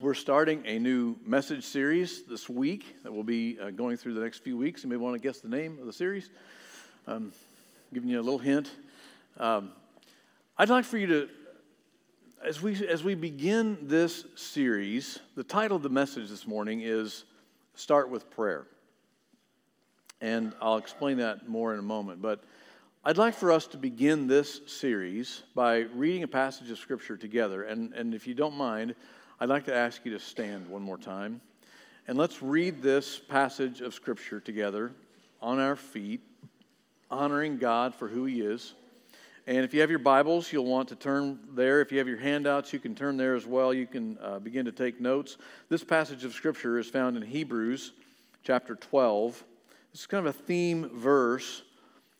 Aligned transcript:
We're 0.00 0.14
starting 0.14 0.62
a 0.64 0.78
new 0.78 1.16
message 1.26 1.62
series 1.62 2.22
this 2.22 2.48
week 2.48 2.96
that 3.02 3.12
will 3.12 3.22
be 3.22 3.58
uh, 3.60 3.68
going 3.68 3.98
through 3.98 4.14
the 4.14 4.22
next 4.22 4.38
few 4.38 4.56
weeks. 4.56 4.82
You 4.82 4.88
may 4.88 4.96
want 4.96 5.14
to 5.14 5.20
guess 5.20 5.40
the 5.40 5.50
name 5.50 5.78
of 5.78 5.84
the 5.84 5.92
series. 5.92 6.30
Um, 7.06 7.32
giving 7.92 8.08
you 8.08 8.18
a 8.18 8.22
little 8.22 8.38
hint. 8.38 8.70
Um, 9.36 9.72
I'd 10.56 10.70
like 10.70 10.86
for 10.86 10.96
you 10.96 11.06
to, 11.06 11.28
as 12.42 12.62
we 12.62 12.88
as 12.88 13.04
we 13.04 13.14
begin 13.14 13.76
this 13.82 14.24
series, 14.36 15.18
the 15.34 15.44
title 15.44 15.76
of 15.76 15.82
the 15.82 15.90
message 15.90 16.30
this 16.30 16.46
morning 16.46 16.80
is 16.80 17.24
"Start 17.74 18.08
with 18.08 18.30
Prayer," 18.30 18.66
and 20.22 20.54
I'll 20.62 20.78
explain 20.78 21.18
that 21.18 21.46
more 21.46 21.74
in 21.74 21.78
a 21.78 21.82
moment. 21.82 22.22
But 22.22 22.42
I'd 23.04 23.18
like 23.18 23.34
for 23.34 23.52
us 23.52 23.66
to 23.66 23.76
begin 23.76 24.28
this 24.28 24.62
series 24.66 25.42
by 25.54 25.80
reading 25.94 26.22
a 26.22 26.28
passage 26.28 26.70
of 26.70 26.78
Scripture 26.78 27.18
together, 27.18 27.64
and 27.64 27.92
and 27.92 28.14
if 28.14 28.26
you 28.26 28.32
don't 28.32 28.56
mind. 28.56 28.94
I'd 29.42 29.48
like 29.48 29.64
to 29.64 29.74
ask 29.74 30.04
you 30.04 30.12
to 30.12 30.18
stand 30.18 30.68
one 30.68 30.82
more 30.82 30.98
time. 30.98 31.40
And 32.06 32.18
let's 32.18 32.42
read 32.42 32.82
this 32.82 33.18
passage 33.18 33.80
of 33.80 33.94
Scripture 33.94 34.38
together 34.38 34.92
on 35.40 35.58
our 35.58 35.76
feet, 35.76 36.20
honoring 37.10 37.56
God 37.56 37.94
for 37.94 38.06
who 38.06 38.26
He 38.26 38.42
is. 38.42 38.74
And 39.46 39.64
if 39.64 39.72
you 39.72 39.80
have 39.80 39.88
your 39.88 39.98
Bibles, 39.98 40.52
you'll 40.52 40.66
want 40.66 40.90
to 40.90 40.94
turn 40.94 41.38
there. 41.54 41.80
If 41.80 41.90
you 41.90 41.96
have 41.96 42.06
your 42.06 42.18
handouts, 42.18 42.74
you 42.74 42.78
can 42.78 42.94
turn 42.94 43.16
there 43.16 43.34
as 43.34 43.46
well. 43.46 43.72
You 43.72 43.86
can 43.86 44.18
uh, 44.20 44.40
begin 44.40 44.66
to 44.66 44.72
take 44.72 45.00
notes. 45.00 45.38
This 45.70 45.82
passage 45.82 46.22
of 46.26 46.34
Scripture 46.34 46.78
is 46.78 46.90
found 46.90 47.16
in 47.16 47.22
Hebrews 47.22 47.92
chapter 48.42 48.74
12. 48.74 49.42
It's 49.94 50.06
kind 50.06 50.26
of 50.26 50.34
a 50.34 50.38
theme 50.38 50.90
verse 50.92 51.62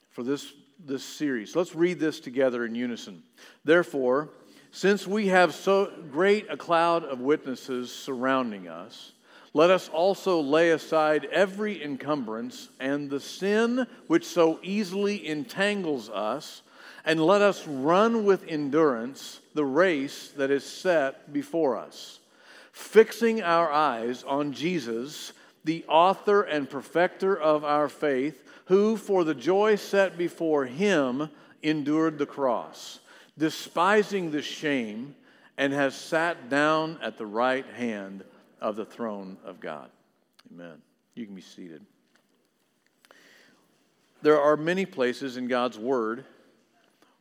for 0.08 0.22
this, 0.22 0.54
this 0.86 1.04
series. 1.04 1.54
Let's 1.54 1.74
read 1.74 2.00
this 2.00 2.18
together 2.18 2.64
in 2.64 2.74
unison. 2.74 3.22
Therefore, 3.62 4.30
since 4.72 5.06
we 5.06 5.28
have 5.28 5.54
so 5.54 5.90
great 6.12 6.46
a 6.48 6.56
cloud 6.56 7.04
of 7.04 7.20
witnesses 7.20 7.92
surrounding 7.92 8.68
us, 8.68 9.12
let 9.52 9.70
us 9.70 9.88
also 9.88 10.40
lay 10.40 10.70
aside 10.70 11.26
every 11.32 11.82
encumbrance 11.82 12.68
and 12.78 13.10
the 13.10 13.18
sin 13.18 13.86
which 14.06 14.24
so 14.24 14.60
easily 14.62 15.26
entangles 15.26 16.08
us, 16.08 16.62
and 17.04 17.24
let 17.24 17.42
us 17.42 17.66
run 17.66 18.24
with 18.24 18.46
endurance 18.46 19.40
the 19.54 19.64
race 19.64 20.28
that 20.36 20.52
is 20.52 20.64
set 20.64 21.32
before 21.32 21.76
us, 21.76 22.20
fixing 22.72 23.42
our 23.42 23.72
eyes 23.72 24.22
on 24.22 24.52
Jesus, 24.52 25.32
the 25.64 25.84
author 25.88 26.42
and 26.42 26.70
perfecter 26.70 27.36
of 27.36 27.64
our 27.64 27.88
faith, 27.88 28.44
who 28.66 28.96
for 28.96 29.24
the 29.24 29.34
joy 29.34 29.74
set 29.74 30.16
before 30.16 30.64
him 30.66 31.28
endured 31.60 32.18
the 32.18 32.26
cross 32.26 33.00
despising 33.40 34.30
the 34.30 34.42
shame, 34.42 35.14
and 35.56 35.72
has 35.72 35.94
sat 35.94 36.50
down 36.50 36.98
at 37.02 37.16
the 37.18 37.26
right 37.26 37.66
hand 37.74 38.22
of 38.60 38.76
the 38.76 38.84
throne 38.84 39.38
of 39.44 39.60
God. 39.60 39.90
Amen. 40.52 40.80
You 41.14 41.24
can 41.26 41.34
be 41.34 41.40
seated. 41.40 41.84
There 44.22 44.40
are 44.40 44.56
many 44.56 44.84
places 44.84 45.38
in 45.38 45.48
God's 45.48 45.78
Word 45.78 46.24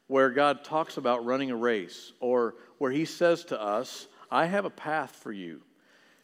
where 0.08 0.30
God 0.30 0.66
talks 0.66 0.98
about 0.98 1.26
running 1.26 1.52
a 1.52 1.56
race 1.56 2.12
or 2.20 2.56
where 2.80 2.92
He 2.92 3.06
says 3.06 3.46
to 3.46 3.62
us, 3.62 4.08
I 4.30 4.46
have 4.46 4.66
a 4.66 4.70
path 4.70 5.16
for 5.16 5.32
you. 5.32 5.62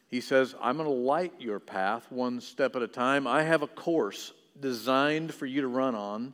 He 0.10 0.20
says, 0.20 0.56
I'm 0.62 0.76
going 0.76 0.90
to 0.90 0.94
light 0.94 1.34
your 1.40 1.60
path 1.60 2.06
one 2.12 2.42
step 2.42 2.76
at 2.76 2.82
a 2.82 2.88
time. 2.88 3.28
I 3.28 3.44
have 3.44 3.62
a 3.62 3.68
course 3.68 4.34
designed 4.60 5.34
for 5.34 5.46
you 5.46 5.62
to 5.62 5.68
run 5.68 5.96
on, 5.96 6.34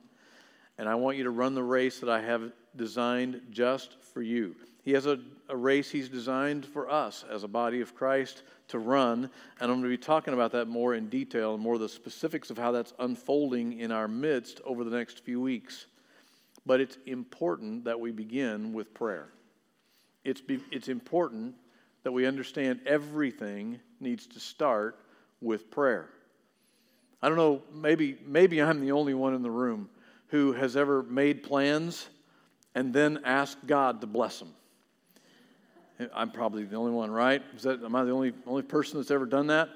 and 0.78 0.90
I 0.90 0.96
want 0.96 1.18
you 1.18 1.26
to 1.26 1.32
run 1.32 1.54
the 1.54 1.64
race 1.64 2.00
that 2.00 2.10
I 2.10 2.22
have 2.22 2.52
designed 2.76 3.42
just 3.52 4.02
for 4.02 4.22
you. 4.22 4.56
He 4.84 4.92
has 4.94 5.06
a, 5.06 5.20
a 5.50 5.56
race 5.56 5.92
he's 5.92 6.10
designed 6.10 6.66
for 6.66 6.90
us 6.90 7.24
as 7.30 7.44
a 7.44 7.48
body 7.48 7.82
of 7.82 7.94
Christ 7.96 8.44
to 8.70 8.80
run, 8.80 9.30
and 9.60 9.72
I'm 9.72 9.80
going 9.80 9.84
to 9.84 9.90
be 9.90 9.98
talking 9.98 10.34
about 10.34 10.52
that 10.54 10.68
more 10.68 10.96
in 10.96 11.10
detail 11.10 11.54
and 11.54 11.62
more 11.62 11.78
the 11.78 11.90
specifics 11.90 12.50
of 12.50 12.58
how 12.58 12.72
that's 12.72 12.94
unfolding 13.00 13.80
in 13.80 13.92
our 13.92 14.08
midst 14.08 14.62
over 14.66 14.84
the 14.84 14.96
next 14.96 15.24
few 15.24 15.40
weeks. 15.40 15.86
But 16.66 16.80
it's 16.80 16.98
important 17.06 17.86
that 17.86 18.00
we 18.00 18.12
begin 18.12 18.74
with 18.74 18.94
prayer. 18.94 19.30
It's, 20.24 20.42
be, 20.42 20.60
it's 20.72 20.88
important 20.88 21.56
that 22.04 22.12
we 22.12 22.26
understand 22.26 22.82
everything 22.86 23.80
needs 24.00 24.26
to 24.28 24.40
start 24.40 24.98
with 25.42 25.70
prayer. 25.70 26.10
I 27.22 27.28
don't 27.28 27.38
know, 27.38 27.62
maybe, 27.74 28.18
maybe 28.26 28.62
I'm 28.62 28.82
the 28.82 28.94
only 28.94 29.14
one 29.14 29.36
in 29.36 29.44
the 29.44 29.52
room 29.52 29.90
who 30.28 30.54
has 30.54 30.76
ever 30.76 31.04
made 31.04 31.44
plans 31.44 32.08
and 32.76 32.94
then 32.94 33.22
ask 33.24 33.58
God 33.66 34.02
to 34.02 34.08
bless 34.08 34.40
them. 34.40 34.54
I'm 36.14 36.32
probably 36.32 36.64
the 36.64 36.76
only 36.76 36.92
one, 36.92 37.12
right? 37.12 37.42
Is 37.56 37.64
that, 37.64 37.84
am 37.84 37.96
I 37.96 38.04
the 38.04 38.12
only, 38.12 38.34
only 38.48 38.64
person 38.64 38.98
that's 38.98 39.12
ever 39.12 39.26
done 39.26 39.48
that? 39.48 39.70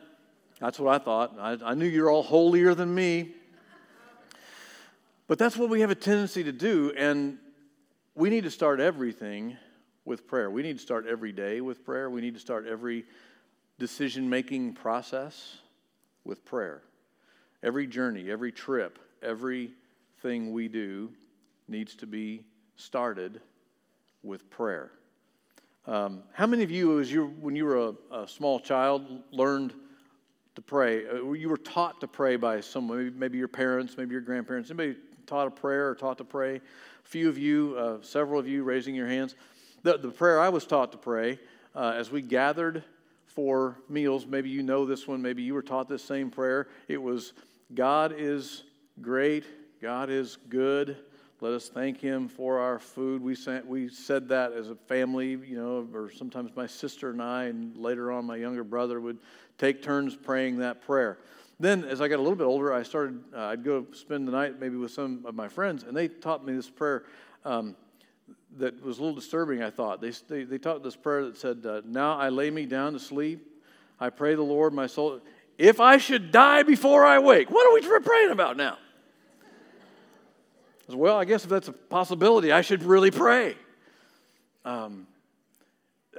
That's 0.60 0.80
what 0.80 0.94
I 0.94 1.04
thought. 1.04 1.36
I, 1.40 1.58
I 1.64 1.74
knew 1.74 1.86
you're 1.86 2.10
all 2.10 2.24
holier 2.24 2.74
than 2.74 2.94
me. 2.94 3.34
But 5.28 5.40
that's 5.40 5.58
what 5.58 5.70
we 5.70 5.82
have 5.82 5.90
a 5.90 5.96
tendency 5.96 6.44
to 6.44 6.52
do, 6.52 6.94
and 6.96 7.40
we 8.14 8.30
need 8.30 8.44
to 8.44 8.52
start 8.52 8.80
everything 8.80 9.58
with 10.06 10.28
prayer. 10.28 10.52
We 10.52 10.62
need 10.62 10.78
to 10.78 10.82
start 10.82 11.08
every 11.08 11.32
day 11.32 11.62
with 11.62 11.84
prayer. 11.84 12.10
We 12.10 12.22
need 12.22 12.36
to 12.36 12.40
start 12.40 12.68
every 12.68 13.06
decision 13.80 14.30
making 14.30 14.74
process 14.74 15.58
with 16.24 16.46
prayer. 16.46 16.84
Every 17.64 17.88
journey, 17.88 18.30
every 18.30 18.52
trip, 18.52 19.00
everything 19.24 20.54
we 20.54 20.68
do 20.68 21.12
needs 21.68 21.96
to 21.96 22.08
be 22.08 22.46
started 22.76 23.42
with 24.24 24.50
prayer. 24.50 24.92
Um, 25.88 26.24
how 26.34 26.48
many 26.48 26.64
of 26.64 26.72
you, 26.72 27.00
as 27.00 27.12
you, 27.12 27.28
when 27.40 27.56
you 27.56 27.66
were 27.66 27.94
a, 28.12 28.16
a, 28.24 28.28
small 28.28 28.60
child, 28.60 29.06
learned 29.32 29.74
to 30.56 30.62
pray? 30.62 31.08
Uh, 31.08 31.32
you 31.34 31.48
were 31.48 31.58
taught 31.58 32.02
to 32.02 32.08
pray 32.08 32.38
by 32.38 32.60
someone, 32.60 32.98
maybe, 32.98 33.16
maybe, 33.16 33.38
your 33.38 33.48
parents, 33.48 33.96
maybe 33.98 34.14
your 34.14 34.22
grandparents. 34.22 34.72
Anybody 34.72 34.96
taught 35.28 35.48
a 35.48 35.52
prayer 35.52 35.90
or 35.90 35.96
taught 35.96 36.18
to 36.18 36.24
pray? 36.24 36.56
A 36.56 37.08
few 37.08 37.30
of 37.30 37.38
you, 37.38 37.76
uh, 37.78 37.98
several 38.02 38.40
of 38.40 38.48
you 38.48 38.64
raising 38.64 38.96
your 38.96 39.08
hands. 39.08 39.36
The, 39.84 39.98
the 40.00 40.10
prayer 40.10 40.40
I 40.40 40.50
was 40.50 40.66
taught 40.66 40.92
to 40.94 40.98
pray 40.98 41.40
uh, 41.76 41.94
as 41.96 42.10
we 42.10 42.24
gathered 42.24 42.84
for 43.28 43.78
meals, 43.88 44.26
maybe 44.26 44.50
you 44.50 44.64
know 44.64 44.86
this 44.86 45.08
one, 45.08 45.22
maybe 45.22 45.44
you 45.44 45.54
were 45.54 45.62
taught 45.62 45.88
this 45.88 46.04
same 46.04 46.32
prayer. 46.32 46.68
It 46.88 47.02
was, 47.02 47.34
God 47.74 48.16
is 48.18 48.64
great, 49.02 49.44
God 49.82 50.10
is 50.10 50.38
good. 50.50 50.98
Let 51.46 51.54
us 51.54 51.70
thank 51.70 52.02
him 52.02 52.28
for 52.28 52.58
our 52.58 52.80
food. 52.80 53.22
We, 53.22 53.36
sent, 53.36 53.68
we 53.68 53.88
said 53.88 54.30
that 54.30 54.52
as 54.54 54.72
a 54.72 54.76
family, 54.76 55.38
you 55.46 55.56
know, 55.56 55.88
or 55.94 56.10
sometimes 56.10 56.50
my 56.56 56.66
sister 56.66 57.12
and 57.12 57.22
I, 57.22 57.44
and 57.44 57.78
later 57.78 58.12
on 58.12 58.26
my 58.26 58.36
younger 58.36 58.64
brother 58.64 59.00
would 59.00 59.20
take 59.60 59.84
turns 59.84 60.16
praying 60.16 60.58
that 60.58 60.82
prayer. 60.82 61.20
Then, 61.60 61.84
as 61.84 62.02
I 62.02 62.08
got 62.08 62.16
a 62.16 62.24
little 62.24 62.36
bit 62.36 62.46
older, 62.46 62.74
I 62.74 62.82
started, 62.82 63.24
uh, 63.32 63.42
I'd 63.42 63.64
go 63.64 63.86
spend 63.92 64.28
the 64.28 64.32
night 64.32 64.60
maybe 64.60 64.76
with 64.76 64.90
some 64.90 65.24
of 65.24 65.36
my 65.36 65.48
friends, 65.48 65.84
and 65.84 65.96
they 65.96 66.08
taught 66.08 66.44
me 66.44 66.54
this 66.54 66.68
prayer 66.68 67.04
um, 67.46 67.76
that 68.58 68.84
was 68.84 68.98
a 68.98 69.02
little 69.02 69.16
disturbing, 69.16 69.62
I 69.62 69.70
thought. 69.70 70.02
They, 70.02 70.14
they, 70.28 70.46
they 70.46 70.58
taught 70.58 70.82
this 70.82 70.96
prayer 70.96 71.26
that 71.26 71.38
said, 71.38 71.64
uh, 71.64 71.82
Now 71.86 72.18
I 72.18 72.30
lay 72.30 72.50
me 72.50 72.66
down 72.66 72.94
to 72.94 73.00
sleep. 73.00 73.62
I 74.00 74.10
pray 74.10 74.34
the 74.34 74.42
Lord, 74.42 74.74
my 74.74 74.88
soul. 74.88 75.20
If 75.60 75.80
I 75.80 75.98
should 75.98 76.32
die 76.32 76.64
before 76.64 77.06
I 77.06 77.20
wake, 77.20 77.52
what 77.52 77.68
are 77.68 77.74
we 77.76 78.00
praying 78.00 78.32
about 78.32 78.58
now? 78.58 78.80
Well, 80.90 81.18
I 81.18 81.26
guess 81.26 81.44
if 81.44 81.50
that's 81.50 81.68
a 81.68 81.74
possibility, 81.74 82.52
I 82.52 82.62
should 82.62 82.84
really 82.84 83.12
pray. 83.12 83.56
Um, 84.64 85.08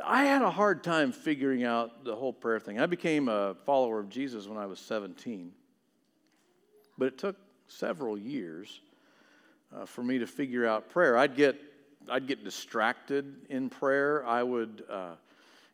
I 0.04 0.24
had 0.24 0.42
a 0.42 0.50
hard 0.50 0.82
time 0.82 1.12
figuring 1.12 1.64
out 1.64 2.04
the 2.04 2.14
whole 2.14 2.32
prayer 2.32 2.60
thing. 2.60 2.78
I 2.78 2.86
became 2.86 3.28
a 3.28 3.54
follower 3.64 3.98
of 3.98 4.08
Jesus 4.08 4.46
when 4.46 4.58
I 4.58 4.66
was 4.66 4.78
17, 4.80 5.52
but 6.98 7.06
it 7.06 7.18
took 7.18 7.36
several 7.68 8.18
years 8.18 8.80
uh, 9.74 9.86
for 9.86 10.02
me 10.02 10.18
to 10.18 10.26
figure 10.26 10.66
out 10.66 10.90
prayer. 10.90 11.16
I'd 11.16 11.36
get, 11.36 11.56
I'd 12.08 12.26
get 12.26 12.44
distracted 12.44 13.36
in 13.48 13.68
prayer. 13.68 14.26
I 14.26 14.42
would, 14.42 14.84
uh, 14.90 15.14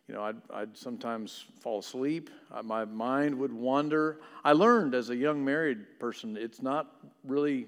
you 0.06 0.14
know, 0.14 0.22
I'd, 0.22 0.36
I'd 0.52 0.76
sometimes 0.76 1.46
fall 1.60 1.80
asleep. 1.80 2.30
Uh, 2.52 2.62
my 2.62 2.84
mind 2.84 3.38
would 3.38 3.52
wander. 3.52 4.18
I 4.44 4.52
learned 4.52 4.94
as 4.94 5.10
a 5.10 5.16
young 5.16 5.44
married 5.44 5.98
person, 5.98 6.36
it's 6.36 6.62
not 6.62 6.94
really 7.24 7.66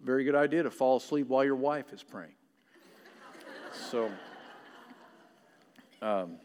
very 0.00 0.24
good 0.24 0.34
idea 0.34 0.62
to 0.62 0.70
fall 0.70 0.96
asleep 0.96 1.28
while 1.28 1.44
your 1.44 1.56
wife 1.56 1.92
is 1.92 2.02
praying. 2.02 2.34
so, 3.90 4.10
um, 6.02 6.36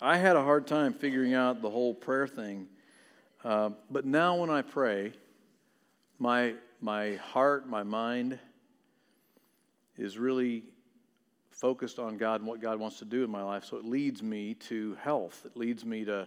I 0.00 0.16
had 0.16 0.36
a 0.36 0.42
hard 0.42 0.66
time 0.66 0.94
figuring 0.94 1.34
out 1.34 1.60
the 1.60 1.70
whole 1.70 1.92
prayer 1.92 2.26
thing. 2.26 2.68
Uh, 3.44 3.70
but 3.90 4.04
now 4.04 4.36
when 4.36 4.50
I 4.50 4.62
pray, 4.62 5.12
my, 6.18 6.54
my 6.80 7.16
heart, 7.16 7.68
my 7.68 7.82
mind 7.82 8.38
is 9.98 10.16
really 10.16 10.64
focused 11.50 11.98
on 11.98 12.16
God 12.16 12.40
and 12.40 12.48
what 12.48 12.60
God 12.60 12.78
wants 12.78 12.98
to 13.00 13.04
do 13.04 13.24
in 13.24 13.30
my 13.30 13.42
life. 13.42 13.64
So 13.64 13.76
it 13.76 13.84
leads 13.84 14.22
me 14.22 14.54
to 14.54 14.94
health. 15.02 15.42
It 15.44 15.56
leads 15.56 15.84
me 15.84 16.04
to, 16.06 16.26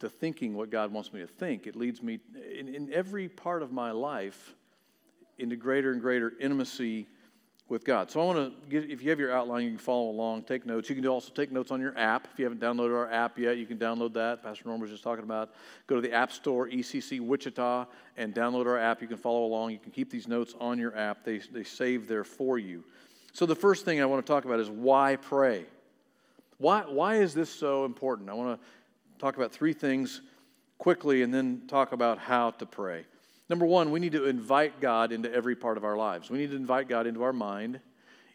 to 0.00 0.08
thinking 0.08 0.54
what 0.54 0.70
God 0.70 0.92
wants 0.92 1.12
me 1.12 1.20
to 1.20 1.26
think. 1.26 1.66
It 1.66 1.76
leads 1.76 2.02
me 2.02 2.20
in, 2.58 2.74
in 2.74 2.92
every 2.92 3.28
part 3.28 3.62
of 3.62 3.72
my 3.72 3.90
life 3.90 4.54
into 5.38 5.56
greater 5.56 5.92
and 5.92 6.00
greater 6.00 6.32
intimacy 6.40 7.06
with 7.68 7.84
God. 7.84 8.10
So 8.10 8.20
I 8.20 8.24
want 8.24 8.38
to 8.38 8.68
get, 8.68 8.90
if 8.90 9.02
you 9.02 9.10
have 9.10 9.18
your 9.18 9.32
outline, 9.32 9.64
you 9.64 9.70
can 9.70 9.78
follow 9.78 10.10
along, 10.10 10.42
take 10.42 10.66
notes. 10.66 10.90
You 10.90 10.94
can 10.94 11.06
also 11.06 11.32
take 11.32 11.50
notes 11.50 11.70
on 11.70 11.80
your 11.80 11.96
app. 11.98 12.28
If 12.32 12.38
you 12.38 12.44
haven't 12.44 12.60
downloaded 12.60 12.94
our 12.94 13.10
app 13.10 13.38
yet, 13.38 13.56
you 13.56 13.66
can 13.66 13.78
download 13.78 14.12
that. 14.14 14.42
Pastor 14.42 14.64
Norm 14.66 14.80
was 14.80 14.90
just 14.90 15.02
talking 15.02 15.24
about. 15.24 15.54
Go 15.86 15.96
to 15.96 16.02
the 16.02 16.12
App 16.12 16.32
Store, 16.32 16.68
ECC 16.68 17.20
Wichita, 17.20 17.86
and 18.18 18.34
download 18.34 18.66
our 18.66 18.78
app. 18.78 19.00
You 19.00 19.08
can 19.08 19.16
follow 19.16 19.44
along. 19.44 19.70
You 19.70 19.78
can 19.78 19.90
keep 19.90 20.10
these 20.10 20.28
notes 20.28 20.54
on 20.60 20.78
your 20.78 20.96
app. 20.96 21.24
They, 21.24 21.38
they 21.38 21.64
save 21.64 22.08
there 22.08 22.24
for 22.24 22.58
you. 22.58 22.84
So 23.32 23.46
the 23.46 23.56
first 23.56 23.86
thing 23.86 24.02
I 24.02 24.04
want 24.04 24.24
to 24.24 24.30
talk 24.30 24.44
about 24.44 24.60
is 24.60 24.68
why 24.68 25.16
pray. 25.16 25.64
Why, 26.58 26.82
why 26.82 27.16
is 27.16 27.32
this 27.32 27.48
so 27.48 27.86
important? 27.86 28.28
I 28.28 28.34
want 28.34 28.60
to 28.60 28.66
talk 29.18 29.36
about 29.36 29.50
three 29.50 29.72
things 29.72 30.20
quickly 30.76 31.22
and 31.22 31.32
then 31.32 31.62
talk 31.68 31.92
about 31.92 32.18
how 32.18 32.50
to 32.50 32.66
pray. 32.66 33.06
Number 33.52 33.66
one, 33.66 33.90
we 33.90 34.00
need 34.00 34.12
to 34.12 34.24
invite 34.24 34.80
God 34.80 35.12
into 35.12 35.30
every 35.30 35.54
part 35.54 35.76
of 35.76 35.84
our 35.84 35.94
lives. 35.94 36.30
We 36.30 36.38
need 36.38 36.52
to 36.52 36.56
invite 36.56 36.88
God 36.88 37.06
into 37.06 37.22
our 37.22 37.34
mind, 37.34 37.80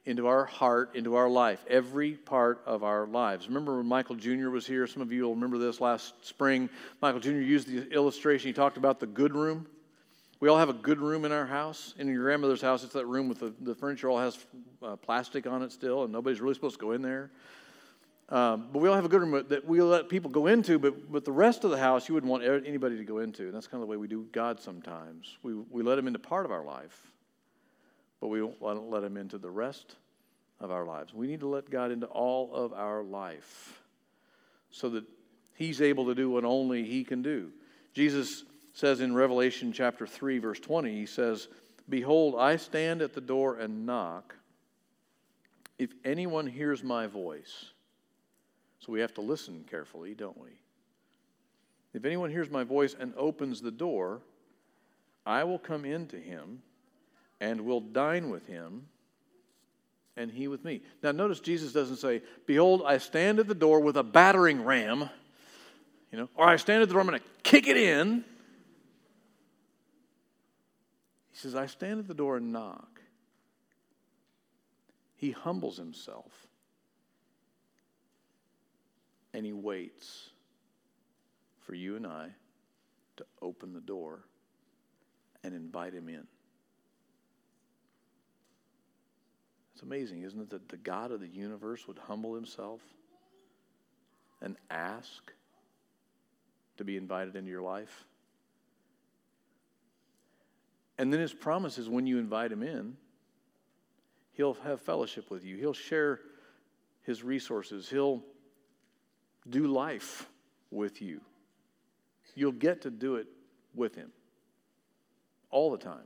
into 0.05 0.27
our 0.27 0.45
heart, 0.45 0.91
into 0.93 1.15
our 1.15 1.27
life, 1.27 1.65
every 1.67 2.11
part 2.11 2.61
of 2.67 2.83
our 2.83 3.07
lives. 3.07 3.47
Remember 3.47 3.77
when 3.77 3.87
Michael 3.87 4.15
Jr. 4.15 4.51
was 4.51 4.67
here? 4.67 4.85
Some 4.85 5.01
of 5.01 5.11
you 5.11 5.23
will 5.23 5.33
remember 5.33 5.57
this 5.57 5.81
last 5.81 6.13
spring. 6.23 6.69
Michael 7.01 7.19
Jr. 7.19 7.31
used 7.31 7.67
the 7.67 7.91
illustration. 7.91 8.47
He 8.49 8.53
talked 8.53 8.77
about 8.77 8.99
the 8.99 9.07
good 9.07 9.33
room. 9.33 9.65
We 10.39 10.49
all 10.49 10.57
have 10.59 10.69
a 10.69 10.73
good 10.73 10.99
room 10.99 11.25
in 11.25 11.31
our 11.31 11.47
house. 11.47 11.95
In 11.97 12.07
your 12.07 12.21
grandmother's 12.21 12.61
house, 12.61 12.83
it's 12.83 12.93
that 12.93 13.07
room 13.07 13.27
with 13.27 13.39
the, 13.39 13.51
the 13.61 13.73
furniture 13.73 14.11
all 14.11 14.19
has 14.19 14.37
uh, 14.83 14.97
plastic 14.97 15.47
on 15.47 15.63
it 15.63 15.71
still, 15.71 16.03
and 16.03 16.13
nobody's 16.13 16.41
really 16.41 16.53
supposed 16.53 16.75
to 16.75 16.85
go 16.85 16.91
in 16.91 17.01
there. 17.01 17.31
Um, 18.29 18.67
but 18.73 18.79
we 18.79 18.89
all 18.89 18.95
have 18.95 19.05
a 19.05 19.09
good 19.09 19.21
room 19.21 19.45
that 19.47 19.65
we 19.65 19.81
let 19.81 20.09
people 20.09 20.29
go 20.29 20.47
into, 20.47 20.77
but, 20.77 21.09
but 21.09 21.23
the 21.23 21.31
rest 21.31 21.63
of 21.63 21.71
the 21.71 21.77
house 21.77 22.09
you 22.09 22.13
wouldn't 22.13 22.29
want 22.29 22.43
anybody 22.43 22.97
to 22.97 23.05
go 23.05 23.19
into. 23.19 23.43
And 23.43 23.53
that's 23.53 23.67
kind 23.67 23.81
of 23.81 23.87
the 23.87 23.91
way 23.91 23.95
we 23.95 24.07
do 24.07 24.27
God 24.33 24.59
sometimes. 24.59 25.37
We, 25.43 25.53
we 25.53 25.81
let 25.81 25.97
him 25.97 26.07
into 26.07 26.19
part 26.19 26.45
of 26.45 26.51
our 26.51 26.63
life, 26.63 27.11
but 28.19 28.27
we 28.27 28.39
don't 28.39 28.89
let 28.89 29.03
him 29.03 29.15
into 29.15 29.37
the 29.37 29.49
rest 29.49 29.95
of 30.59 30.71
our 30.71 30.85
lives. 30.85 31.13
We 31.13 31.27
need 31.27 31.39
to 31.39 31.47
let 31.47 31.69
God 31.69 31.91
into 31.91 32.07
all 32.07 32.53
of 32.53 32.73
our 32.73 33.01
life 33.01 33.81
so 34.71 34.89
that 34.89 35.05
he's 35.53 35.81
able 35.81 36.07
to 36.07 36.15
do 36.15 36.29
what 36.29 36.43
only 36.43 36.83
he 36.83 37.05
can 37.05 37.21
do. 37.21 37.51
Jesus 37.93 38.43
says 38.73 38.99
in 38.99 39.15
Revelation 39.15 39.71
chapter 39.71 40.05
3, 40.05 40.39
verse 40.39 40.59
20, 40.59 40.93
he 40.93 41.05
says, 41.05 41.47
Behold, 41.87 42.35
I 42.37 42.57
stand 42.57 43.01
at 43.01 43.13
the 43.13 43.21
door 43.21 43.57
and 43.57 43.85
knock. 43.85 44.35
If 45.79 45.91
anyone 46.03 46.45
hears 46.47 46.83
my 46.83 47.07
voice, 47.07 47.71
so 48.79 48.91
we 48.91 48.99
have 49.01 49.13
to 49.15 49.21
listen 49.21 49.65
carefully, 49.69 50.13
don't 50.13 50.39
we? 50.39 50.49
If 51.93 52.05
anyone 52.05 52.29
hears 52.29 52.49
my 52.49 52.63
voice 52.63 52.95
and 52.97 53.13
opens 53.15 53.61
the 53.61 53.71
door, 53.71 54.21
I 55.25 55.43
will 55.43 55.59
come 55.59 55.83
into 55.83 56.17
him 56.17 56.61
and 57.39 57.61
will 57.61 57.81
dine 57.81 58.29
with 58.29 58.45
him 58.47 58.87
and 60.15 60.31
he 60.31 60.47
with 60.47 60.65
me. 60.65 60.81
Now, 61.03 61.11
notice 61.11 61.39
Jesus 61.39 61.71
doesn't 61.71 61.97
say, 61.97 62.21
Behold, 62.45 62.83
I 62.85 62.97
stand 62.97 63.39
at 63.39 63.47
the 63.47 63.55
door 63.55 63.79
with 63.79 63.97
a 63.97 64.03
battering 64.03 64.63
ram, 64.63 65.09
you 66.11 66.17
know, 66.17 66.29
or 66.35 66.47
I 66.47 66.55
stand 66.55 66.81
at 66.81 66.89
the 66.89 66.93
door, 66.93 67.01
I'm 67.01 67.07
going 67.07 67.19
to 67.19 67.25
kick 67.43 67.67
it 67.67 67.77
in. 67.77 68.25
He 71.31 71.37
says, 71.37 71.55
I 71.55 71.67
stand 71.67 71.99
at 71.99 72.07
the 72.07 72.15
door 72.15 72.37
and 72.37 72.51
knock. 72.51 73.01
He 75.15 75.31
humbles 75.31 75.77
himself 75.77 76.46
and 79.37 79.45
He 79.45 79.53
waits 79.53 80.31
for 81.59 81.75
you 81.75 81.95
and 81.95 82.07
I 82.07 82.29
to 83.17 83.25
open 83.39 83.71
the 83.71 83.79
door 83.79 84.21
and 85.43 85.53
invite 85.53 85.93
Him 85.93 86.09
in. 86.09 86.25
It's 89.73 89.83
amazing, 89.83 90.23
isn't 90.23 90.41
it, 90.41 90.49
that 90.49 90.69
the 90.69 90.77
God 90.77 91.11
of 91.11 91.19
the 91.19 91.27
universe 91.27 91.87
would 91.87 91.99
humble 91.99 92.33
Himself 92.33 92.81
and 94.41 94.55
ask 94.71 95.31
to 96.77 96.83
be 96.83 96.97
invited 96.97 97.35
into 97.35 97.51
your 97.51 97.61
life? 97.61 98.05
And 100.97 101.13
then 101.13 101.19
his 101.19 101.31
promise 101.31 101.77
is 101.77 101.87
when 101.87 102.07
you 102.07 102.17
invite 102.17 102.51
him 102.51 102.63
in, 102.63 102.97
he'll 104.33 104.55
have 104.55 104.81
fellowship 104.81 105.29
with 105.29 105.45
you. 105.45 105.55
He'll 105.57 105.73
share 105.73 106.21
his 107.03 107.23
resources. 107.23 107.87
He'll 107.87 108.23
do 109.49 109.67
life 109.67 110.27
with 110.71 111.01
you. 111.01 111.21
You'll 112.35 112.51
get 112.51 112.81
to 112.83 112.91
do 112.91 113.15
it 113.15 113.27
with 113.73 113.95
Him 113.95 114.11
all 115.49 115.71
the 115.71 115.77
time. 115.77 116.05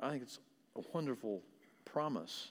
I 0.00 0.10
think 0.10 0.22
it's 0.22 0.38
a 0.76 0.82
wonderful 0.92 1.42
promise. 1.84 2.48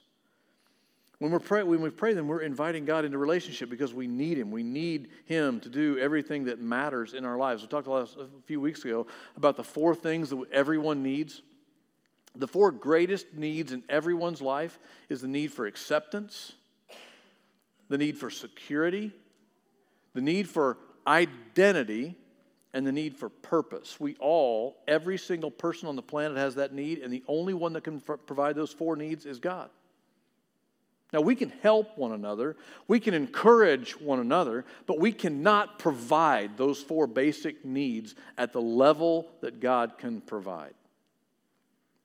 When, 1.20 1.32
we're 1.32 1.40
pray, 1.40 1.64
when 1.64 1.82
we 1.82 1.90
pray, 1.90 2.14
then 2.14 2.28
we're 2.28 2.42
inviting 2.42 2.86
God 2.86 3.06
into 3.06 3.18
relationship 3.18 3.70
because 3.70 3.94
we 3.94 4.08
need 4.08 4.38
Him. 4.38 4.52
We 4.52 4.64
need 4.64 5.10
Him 5.26 5.60
to 5.62 5.70
do 5.70 5.98
everything 6.00 6.46
that 6.46 6.60
matters 6.60 7.14
in 7.14 7.24
our 7.24 7.38
lives. 7.38 7.62
We 7.62 7.68
talked 7.68 7.88
a 7.88 8.28
few 8.46 8.60
weeks 8.60 8.84
ago 8.84 9.08
about 9.38 9.56
the 9.56 9.64
four 9.64 9.96
things 9.96 10.30
that 10.32 10.44
everyone 10.52 11.04
needs. 11.04 11.42
The 12.36 12.48
four 12.48 12.72
greatest 12.72 13.34
needs 13.36 13.72
in 13.72 13.84
everyone's 13.90 14.42
life 14.42 14.80
is 15.08 15.22
the 15.22 15.28
need 15.28 15.54
for 15.54 15.68
acceptance, 15.68 16.54
the 17.90 17.98
need 17.98 18.18
for 18.18 18.32
security, 18.32 19.12
the 20.14 20.22
need 20.22 20.48
for 20.48 20.78
identity 21.06 22.16
and 22.74 22.88
the 22.88 22.92
need 22.92 23.16
for 23.16 23.30
purpose. 23.30 24.00
We 24.00 24.16
all, 24.20 24.78
every 24.88 25.18
single 25.18 25.52
person 25.52 25.88
on 25.88 25.96
the 25.96 26.02
planet 26.02 26.38
has 26.38 26.56
that 26.56 26.74
need, 26.74 27.00
and 27.00 27.14
the 27.14 27.24
only 27.28 27.54
one 27.54 27.74
that 27.74 27.84
can 27.84 28.00
provide 28.00 28.56
those 28.56 28.72
four 28.72 28.96
needs 28.96 29.26
is 29.26 29.40
God. 29.40 29.70
Now, 31.12 31.22
we 31.22 31.36
can 31.36 31.50
help 31.62 31.96
one 31.96 32.12
another, 32.12 32.58
we 32.88 33.00
can 33.00 33.14
encourage 33.14 33.92
one 34.00 34.20
another, 34.20 34.66
but 34.88 35.00
we 35.00 35.12
cannot 35.12 35.78
provide 35.78 36.58
those 36.58 36.82
four 36.82 37.06
basic 37.06 37.64
needs 37.64 38.16
at 38.36 38.52
the 38.52 38.62
level 38.62 39.30
that 39.42 39.60
God 39.60 40.00
can 40.00 40.22
provide. 40.22 40.74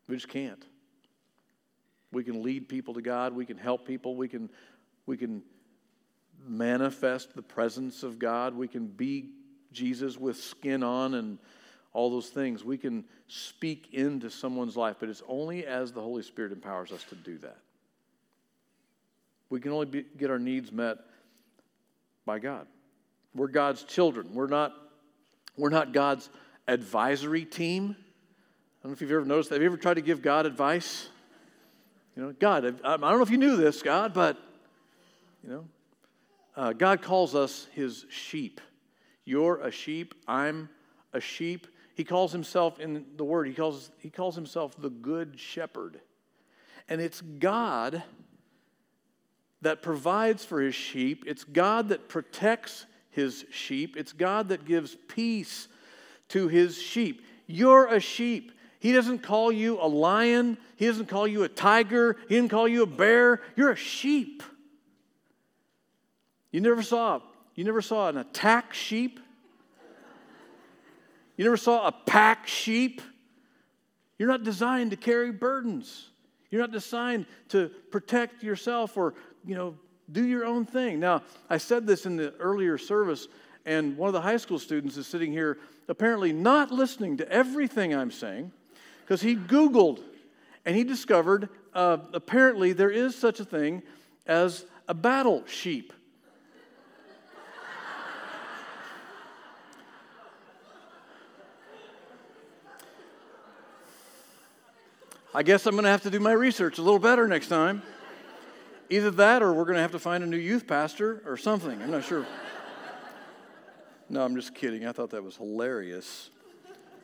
We 0.07 0.17
just 0.17 0.29
can't. 0.29 0.63
We 2.13 2.23
can 2.23 2.43
lead 2.43 2.69
people 2.69 2.95
to 2.95 3.03
God, 3.03 3.35
we 3.35 3.47
can 3.47 3.57
help 3.57 3.87
people, 3.87 4.15
we 4.15 4.29
can, 4.29 4.51
we 5.07 5.17
can 5.17 5.43
manifest 6.47 7.35
the 7.35 7.43
presence 7.43 8.03
of 8.03 8.19
God. 8.19 8.55
We 8.55 8.69
can 8.69 8.87
be 8.87 9.31
Jesus 9.73 10.17
with 10.19 10.37
skin 10.37 10.83
on 10.83 11.15
and 11.15 11.39
all 11.93 12.11
those 12.11 12.29
things. 12.29 12.65
We 12.65 12.79
can 12.79 13.05
speak 13.27 13.93
into 13.93 14.31
someone's 14.31 14.77
life, 14.77 14.97
but 15.01 15.09
it's 15.09 15.23
only 15.29 15.67
as 15.67 15.93
the 15.93 16.01
Holy 16.01 16.23
Spirit 16.23 16.53
empowers 16.53 16.93
us 16.93 17.05
to 17.11 17.15
do 17.15 17.39
that. 17.39 17.59
We 19.51 19.61
can 19.61 19.73
only 19.73 19.87
be, 19.87 20.05
get 20.17 20.31
our 20.31 20.39
needs 20.39 20.71
met 20.71 20.99
by 22.25 22.39
God. 22.39 22.67
We're 23.35 23.49
God's 23.49 23.83
children. 23.83 24.35
We're 24.35 24.47
not, 24.47 24.75
we're 25.57 25.71
not 25.71 25.93
God's 25.93 26.29
advisory 26.67 27.45
team. 27.45 27.97
I 27.99 28.83
don't 28.83 28.91
know 28.91 28.95
if 28.95 29.01
you've 29.01 29.11
ever 29.11 29.25
noticed. 29.25 29.51
Have 29.51 29.61
you 29.61 29.67
ever 29.67 29.77
tried 29.77 29.95
to 29.95 30.03
give 30.03 30.23
God 30.23 30.47
advice? 30.47 31.09
You 32.17 32.23
know, 32.25 32.35
God, 32.39 32.65
I 32.85 32.97
don't 32.97 33.01
know 33.01 33.23
if 33.23 33.31
you 33.31 33.39
knew 33.39 33.57
this, 33.57 33.83
God, 33.83 34.13
but, 34.13 34.37
you 35.43 35.51
know, 35.51 35.65
uh, 36.59 36.73
God 36.73 37.03
calls 37.03 37.37
us 37.37 37.69
his 37.73 38.05
sheep. 38.11 38.61
You're 39.25 39.61
a 39.61 39.71
sheep. 39.71 40.15
I'm 40.27 40.69
a 41.13 41.21
sheep. 41.21 41.69
He 41.95 42.03
calls 42.03 42.33
himself 42.33 42.81
in 42.81 43.05
the 43.17 43.25
word, 43.25 43.47
he 43.47 43.55
calls, 43.55 43.91
he 43.99 44.11
calls 44.11 44.35
himself 44.35 44.81
the 44.81 44.91
good 44.91 45.39
shepherd. 45.39 46.01
And 46.89 47.01
it's 47.01 47.21
God 47.21 48.03
that 49.63 49.83
provides 49.83 50.45
for 50.45 50.61
his 50.61 50.75
sheep, 50.75 51.25
it's 51.27 51.45
God 51.45 51.89
that 51.89 52.09
protects 52.09 52.87
his 53.11 53.45
sheep, 53.51 53.97
it's 53.97 54.13
God 54.13 54.49
that 54.51 54.65
gives 54.65 54.97
peace 55.09 55.69
to 56.29 56.49
his 56.49 56.81
sheep. 56.81 57.25
You're 57.47 57.87
a 57.87 58.01
sheep. 58.01 58.53
He 58.79 58.93
doesn't 58.93 59.25
call 59.25 59.51
you 59.51 59.81
a 59.81 59.89
lion, 59.89 60.57
he 60.77 60.87
doesn't 60.87 61.09
call 61.09 61.27
you 61.27 61.43
a 61.43 61.49
tiger, 61.49 62.17
he 62.29 62.37
didn't 62.37 62.51
call 62.51 62.69
you 62.69 62.85
a 62.85 62.87
bear. 62.87 63.43
You're 63.57 63.73
a 63.73 63.77
sheep. 63.77 64.43
You 66.51 66.61
never 66.61 66.83
saw, 66.83 67.21
you 67.55 67.65
never 67.65 67.83
saw 67.83 68.09
an 68.09 68.17
attack 68.17 68.73
sheep? 68.73 69.21
You 71.37 71.45
never 71.45 71.57
saw 71.57 71.87
a 71.87 71.93
pack 71.93 72.47
sheep? 72.47 73.01
You're 74.19 74.29
not 74.29 74.43
designed 74.43 74.91
to 74.91 74.97
carry 74.97 75.31
burdens. 75.31 76.09
You're 76.51 76.61
not 76.61 76.73
designed 76.73 77.27
to 77.51 77.69
protect 77.91 78.43
yourself 78.43 78.97
or, 78.97 79.15
you 79.45 79.55
know, 79.55 79.77
do 80.11 80.25
your 80.25 80.45
own 80.45 80.65
thing. 80.65 80.99
Now, 80.99 81.23
I 81.51 81.59
said 81.59 81.87
this 81.87 82.07
in 82.07 82.17
the 82.17 82.35
earlier 82.39 82.79
service, 82.79 83.29
and 83.67 83.97
one 83.97 84.09
of 84.09 84.15
the 84.15 84.21
high 84.21 84.39
school 84.39 84.59
students 84.59 84.97
is 84.97 85.07
sitting 85.07 85.31
here 85.31 85.59
apparently 85.89 86.33
not 86.33 86.71
listening 86.71 87.19
to 87.19 87.31
everything 87.31 87.95
I'm 87.95 88.11
saying 88.11 88.51
because 89.03 89.21
he 89.21 89.37
Googled 89.37 90.01
and 90.65 90.75
he 90.75 90.85
discovered 90.85 91.51
uh, 91.75 91.99
apparently 92.13 92.73
there 92.73 92.91
is 92.91 93.15
such 93.15 93.41
a 93.41 93.45
thing 93.45 93.83
as 94.27 94.65
a 94.89 94.95
battle 94.95 95.45
sheep. 95.47 95.93
I 105.39 105.45
guess 105.45 105.67
I'm 105.67 105.77
going 105.77 105.85
to 105.85 105.91
have 105.91 106.03
to 106.03 106.11
do 106.11 106.19
my 106.19 106.33
research 106.33 106.79
a 106.79 106.83
little 106.83 106.99
better 106.99 107.29
next 107.29 107.47
time. 107.47 107.85
Either 108.91 109.13
that 109.13 109.41
or 109.41 109.53
we're 109.53 109.67
going 109.67 109.77
to 109.77 109.81
have 109.81 109.93
to 109.93 109.99
find 110.01 110.25
a 110.25 110.27
new 110.27 110.37
youth 110.37 110.67
pastor 110.67 111.23
or 111.25 111.37
something. 111.37 111.81
I'm 111.81 111.93
not 111.93 112.03
sure. 112.03 112.27
No, 114.09 114.25
I'm 114.25 114.35
just 114.35 114.53
kidding. 114.53 114.85
I 114.85 114.91
thought 114.91 115.11
that 115.11 115.23
was 115.23 115.37
hilarious. 115.37 116.31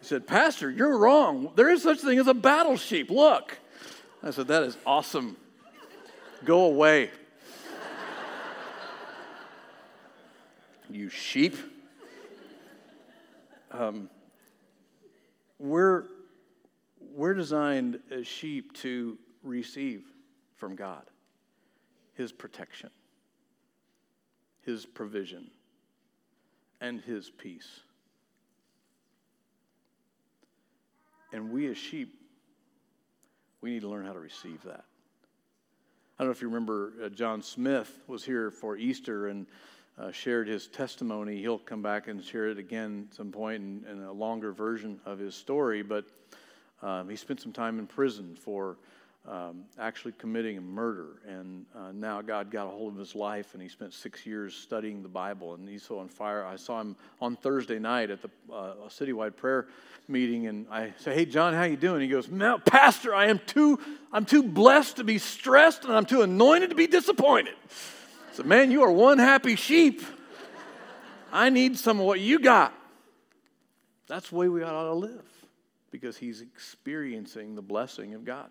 He 0.00 0.06
said, 0.06 0.26
Pastor, 0.26 0.68
you're 0.68 0.98
wrong. 0.98 1.52
There 1.54 1.70
is 1.70 1.84
such 1.84 1.98
a 1.98 2.06
thing 2.06 2.18
as 2.18 2.26
a 2.26 2.34
battle 2.34 2.76
sheep. 2.76 3.08
Look. 3.08 3.56
I 4.20 4.32
said, 4.32 4.48
That 4.48 4.64
is 4.64 4.76
awesome. 4.84 5.36
Go 6.44 6.64
away. 6.64 7.12
you 10.90 11.08
sheep. 11.08 11.54
Um, 13.70 14.10
we're, 15.60 16.06
we're 17.14 17.34
designed 17.34 18.00
as 18.10 18.26
sheep 18.26 18.72
to 18.74 19.16
receive 19.42 20.02
from 20.56 20.74
God 20.74 21.04
His 22.14 22.32
protection, 22.32 22.90
His 24.62 24.84
provision, 24.84 25.50
and 26.80 27.00
His 27.00 27.30
peace. 27.30 27.80
And 31.32 31.50
we 31.50 31.68
as 31.68 31.76
sheep, 31.76 32.14
we 33.60 33.70
need 33.70 33.80
to 33.80 33.88
learn 33.88 34.06
how 34.06 34.12
to 34.12 34.20
receive 34.20 34.62
that. 34.64 34.84
I 36.16 36.22
don't 36.22 36.28
know 36.28 36.32
if 36.32 36.42
you 36.42 36.48
remember, 36.48 36.92
uh, 37.04 37.08
John 37.08 37.42
Smith 37.42 37.90
was 38.06 38.24
here 38.24 38.50
for 38.52 38.76
Easter 38.76 39.28
and 39.28 39.46
uh, 39.98 40.12
shared 40.12 40.46
his 40.46 40.68
testimony. 40.68 41.40
He'll 41.40 41.58
come 41.58 41.82
back 41.82 42.06
and 42.08 42.22
share 42.22 42.48
it 42.48 42.58
again 42.58 43.08
at 43.10 43.16
some 43.16 43.32
point 43.32 43.62
in, 43.62 43.84
in 43.90 44.02
a 44.04 44.12
longer 44.12 44.52
version 44.52 45.00
of 45.04 45.18
his 45.18 45.34
story. 45.34 45.82
But 45.82 46.04
um, 46.82 47.08
he 47.08 47.16
spent 47.16 47.40
some 47.40 47.52
time 47.52 47.78
in 47.78 47.86
prison 47.86 48.36
for 48.38 48.76
um, 49.26 49.64
actually 49.78 50.12
committing 50.12 50.58
a 50.58 50.60
murder. 50.60 51.20
And 51.26 51.64
uh, 51.74 51.92
now 51.92 52.20
God 52.20 52.50
got 52.50 52.66
a 52.66 52.70
hold 52.70 52.92
of 52.92 52.98
his 52.98 53.14
life, 53.14 53.54
and 53.54 53.62
he 53.62 53.68
spent 53.68 53.94
six 53.94 54.26
years 54.26 54.54
studying 54.54 55.02
the 55.02 55.08
Bible. 55.08 55.54
And 55.54 55.68
he's 55.68 55.82
so 55.82 55.98
on 55.98 56.08
fire. 56.08 56.44
I 56.44 56.56
saw 56.56 56.80
him 56.80 56.96
on 57.20 57.36
Thursday 57.36 57.78
night 57.78 58.10
at 58.10 58.20
the 58.20 58.30
uh, 58.52 58.74
citywide 58.88 59.36
prayer 59.36 59.66
meeting, 60.08 60.46
and 60.46 60.66
I 60.70 60.92
say, 60.98 61.14
"Hey, 61.14 61.24
John, 61.24 61.54
how 61.54 61.64
you 61.64 61.76
doing?" 61.76 62.02
He 62.02 62.08
goes, 62.08 62.28
"Pastor, 62.66 63.14
I 63.14 63.26
am 63.26 63.40
too, 63.46 63.78
I'm 64.12 64.26
too 64.26 64.42
blessed 64.42 64.96
to 64.96 65.04
be 65.04 65.18
stressed, 65.18 65.84
and 65.84 65.94
I'm 65.94 66.04
too 66.04 66.22
anointed 66.22 66.70
to 66.70 66.76
be 66.76 66.86
disappointed." 66.86 67.54
Said, 68.32 68.46
"Man, 68.46 68.70
you 68.70 68.82
are 68.82 68.92
one 68.92 69.18
happy 69.18 69.56
sheep. 69.56 70.02
I 71.32 71.48
need 71.48 71.78
some 71.78 71.98
of 71.98 72.04
what 72.04 72.20
you 72.20 72.38
got." 72.38 72.74
That's 74.06 74.28
the 74.28 74.36
way 74.36 74.48
we 74.48 74.62
ought 74.62 74.84
to 74.84 74.92
live, 74.92 75.22
because 75.94 76.16
he's 76.16 76.40
experiencing 76.40 77.54
the 77.54 77.62
blessing 77.62 78.14
of 78.14 78.24
God. 78.24 78.50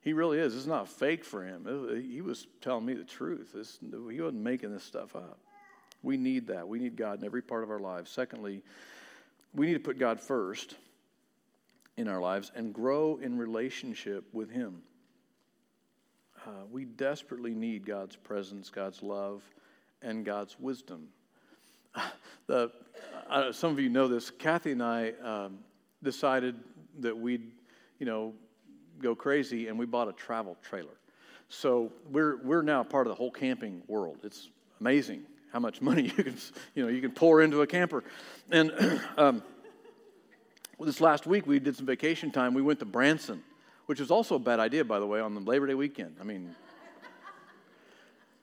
He 0.00 0.14
really 0.14 0.38
is. 0.38 0.56
It's 0.56 0.64
not 0.64 0.88
fake 0.88 1.22
for 1.22 1.44
him. 1.44 2.02
He 2.10 2.22
was 2.22 2.46
telling 2.62 2.86
me 2.86 2.94
the 2.94 3.04
truth. 3.04 3.54
He 3.82 4.22
wasn't 4.22 4.42
making 4.42 4.72
this 4.72 4.84
stuff 4.84 5.14
up. 5.14 5.38
We 6.02 6.16
need 6.16 6.46
that. 6.46 6.66
We 6.66 6.78
need 6.78 6.96
God 6.96 7.18
in 7.18 7.26
every 7.26 7.42
part 7.42 7.62
of 7.62 7.70
our 7.70 7.78
lives. 7.78 8.10
Secondly, 8.10 8.62
we 9.54 9.66
need 9.66 9.74
to 9.74 9.80
put 9.80 9.98
God 9.98 10.18
first 10.18 10.76
in 11.98 12.08
our 12.08 12.22
lives 12.22 12.50
and 12.54 12.72
grow 12.72 13.18
in 13.20 13.36
relationship 13.36 14.24
with 14.32 14.50
Him. 14.50 14.80
Uh, 16.46 16.64
we 16.72 16.86
desperately 16.86 17.52
need 17.52 17.84
God's 17.84 18.16
presence, 18.16 18.70
God's 18.70 19.02
love, 19.02 19.42
and 20.00 20.24
God's 20.24 20.58
wisdom. 20.58 21.08
The, 22.46 22.70
some 23.52 23.72
of 23.72 23.80
you 23.80 23.88
know 23.88 24.06
this. 24.06 24.30
Kathy 24.30 24.72
and 24.72 24.82
I 24.82 25.12
um, 25.22 25.60
decided 26.04 26.54
that 27.00 27.16
we'd, 27.16 27.50
you 27.98 28.06
know, 28.06 28.32
go 29.00 29.14
crazy, 29.14 29.68
and 29.68 29.78
we 29.78 29.86
bought 29.86 30.08
a 30.08 30.12
travel 30.12 30.56
trailer. 30.62 30.94
So 31.48 31.92
we're, 32.10 32.36
we're 32.38 32.62
now 32.62 32.82
part 32.82 33.06
of 33.06 33.10
the 33.10 33.16
whole 33.16 33.30
camping 33.30 33.82
world. 33.88 34.18
It's 34.22 34.50
amazing 34.80 35.24
how 35.52 35.60
much 35.60 35.80
money 35.80 36.02
you 36.16 36.24
can, 36.24 36.36
you 36.74 36.84
know, 36.84 36.88
you 36.88 37.00
can 37.00 37.10
pour 37.10 37.42
into 37.42 37.62
a 37.62 37.66
camper. 37.66 38.04
And 38.50 38.72
um, 39.16 39.42
this 40.80 41.00
last 41.00 41.26
week, 41.26 41.46
we 41.46 41.58
did 41.58 41.76
some 41.76 41.86
vacation 41.86 42.30
time. 42.30 42.54
We 42.54 42.62
went 42.62 42.78
to 42.80 42.84
Branson, 42.84 43.42
which 43.86 44.00
was 44.00 44.10
also 44.10 44.36
a 44.36 44.40
bad 44.40 44.60
idea, 44.60 44.84
by 44.84 44.98
the 44.98 45.06
way, 45.06 45.20
on 45.20 45.34
the 45.34 45.40
Labor 45.40 45.66
Day 45.66 45.74
weekend. 45.74 46.16
I 46.20 46.24
mean, 46.24 46.54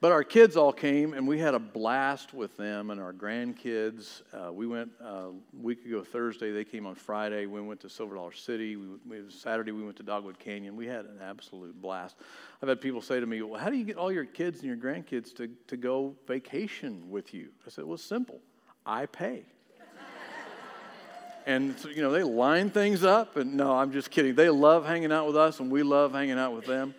but 0.02 0.12
our 0.12 0.24
kids 0.24 0.58
all 0.58 0.74
came, 0.74 1.14
and 1.14 1.28
we 1.28 1.38
had 1.38 1.54
a 1.54 1.60
blast 1.60 2.34
with 2.34 2.58
them 2.58 2.90
and 2.90 3.00
our 3.00 3.14
grandkids. 3.14 4.24
Uh, 4.34 4.52
we 4.52 4.66
went 4.66 4.90
uh, 5.00 5.28
a 5.28 5.32
week 5.54 5.86
ago 5.86 6.04
Thursday. 6.04 6.52
They 6.52 6.64
came 6.64 6.88
on 6.88 6.96
Friday. 6.96 7.46
We 7.46 7.62
went 7.62 7.82
to 7.82 7.90
Silver 7.90 8.16
Dollar 8.16 8.32
City. 8.32 8.78
We, 8.78 8.88
we, 9.08 9.30
Saturday, 9.30 9.72
we 9.72 9.84
went 9.84 9.98
to 9.98 10.04
Dogwood 10.04 10.40
Canyon. 10.40 10.76
We 10.76 10.88
had 10.88 11.06
an 11.06 11.20
absolute 11.22 11.80
blast. 11.80 12.16
I've 12.64 12.70
had 12.70 12.82
people 12.82 13.04
say 13.04 13.20
to 13.20 13.28
me, 13.28 13.44
Well, 13.44 13.62
how 13.62 13.70
do 13.70 13.78
you 13.78 13.84
get 13.86 13.96
all 13.96 14.12
your 14.12 14.26
kids 14.26 14.62
and 14.62 14.68
your 14.68 14.76
grandkids 14.76 15.36
to, 15.36 15.48
to 15.68 15.78
go 15.78 16.16
vacation 16.26 17.12
with 17.12 17.32
you? 17.32 17.50
I 17.68 17.70
said, 17.70 17.86
Well, 17.86 18.00
simple. 18.00 18.42
I 18.84 19.06
pay. 19.06 19.46
and, 21.46 21.76
you 21.94 22.02
know, 22.02 22.10
they 22.10 22.24
line 22.24 22.72
things 22.72 23.04
up. 23.04 23.38
And 23.38 23.54
no, 23.54 23.78
I'm 23.78 23.92
just 23.92 24.10
kidding. 24.10 24.34
They 24.34 24.50
love 24.50 24.84
hanging 24.84 25.12
out 25.12 25.28
with 25.28 25.38
us, 25.38 25.60
and 25.60 25.70
we 25.70 25.84
love 25.84 26.14
hanging 26.14 26.40
out 26.40 26.56
with 26.56 26.66
them. 26.66 26.96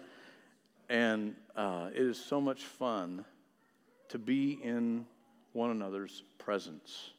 And 0.88 1.34
uh, 1.56 1.88
it 1.94 2.02
is 2.02 2.22
so 2.22 2.40
much 2.40 2.62
fun 2.64 3.24
to 4.08 4.18
be 4.18 4.58
in 4.62 5.06
one 5.52 5.70
another's 5.70 6.22
presence. 6.38 7.10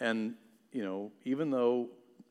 And, 0.00 0.34
you 0.72 0.84
know, 0.84 1.10
even 1.24 1.50
though 1.50 1.88